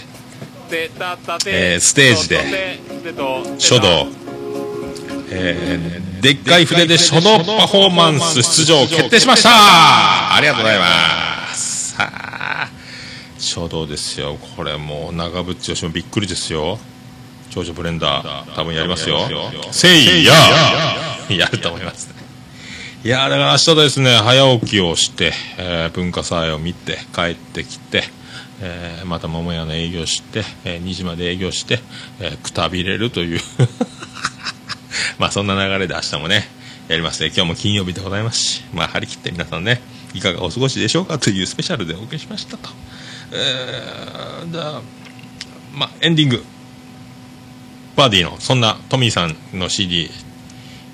[1.52, 2.80] えーステージで
[3.60, 4.08] 書道、
[5.32, 9.50] えーでっかい筆で書道パフォーマンス出場決定しました。
[9.52, 10.86] ありがとうございま
[11.30, 11.33] す。
[13.44, 14.38] 書道ですよ。
[14.56, 16.80] これもう長渕剛もびっくりですよ。
[17.50, 19.20] 長女ブレンダー多分やりますよ。
[19.72, 20.34] せいや。
[21.30, 21.46] や。
[21.48, 22.16] ると思いますね。
[23.04, 28.04] いやだから明日ですね早起きをして、えー文化祭を見て帰ってきて、
[28.62, 31.80] えーまた桃屋の営業して、えー2時まで営業して、
[32.20, 33.40] えーくたびれるという。
[35.20, 36.50] まあそんな流れで明日もね
[36.88, 37.28] やりますね。
[37.28, 39.82] 今日も金曜日でございますしまあ張り切って皆さんね
[40.14, 42.70] いかがお過ごしでしょうかというスペシャルでお送りしましたと
[43.34, 44.82] えー、だ
[45.74, 46.44] まあエンディング。
[47.96, 50.10] バーディーのそんなトミーさんの CD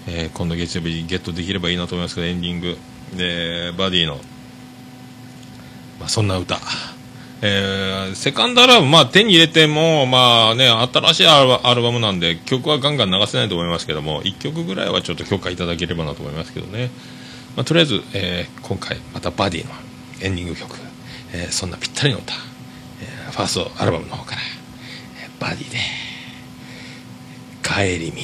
[0.07, 2.77] えー今度月曜日にゲットできればいいなと思いますけどエンディング。
[3.15, 4.15] でバディの、
[5.99, 6.59] まあ、そんな歌、
[7.41, 16.91] えーセカンドアルバム、まあ、手に入れても、まあね、新しいアルバアルバムなんで曲はガンガン流せないと思いますけども1曲ぐらいはちょっと許可いただければなと思いますけどね、
[17.55, 19.71] まあ、とりあえず、えー今回またバディの
[20.21, 20.75] エンディング曲、
[21.33, 22.33] えーそんなぴったりの歌、
[23.01, 24.41] えーファーストアルバムの方から、
[25.23, 25.77] えーバディで
[27.63, 28.17] 「帰り道」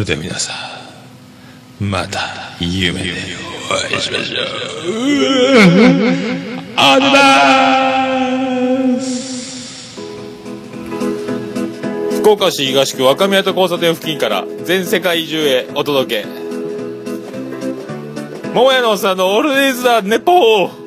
[0.00, 0.52] れでは皆さ
[1.80, 2.20] んまた
[2.58, 3.12] 夢で
[3.70, 4.44] お会いしましょう。
[6.76, 7.22] ありがとうござ
[8.00, 9.10] います。
[12.20, 16.28] 福岡市東区若宮と交差点付近から全世界中へお届け。
[18.52, 20.79] 桃屋のおっさんのオールディーズ・ザ・ネポー。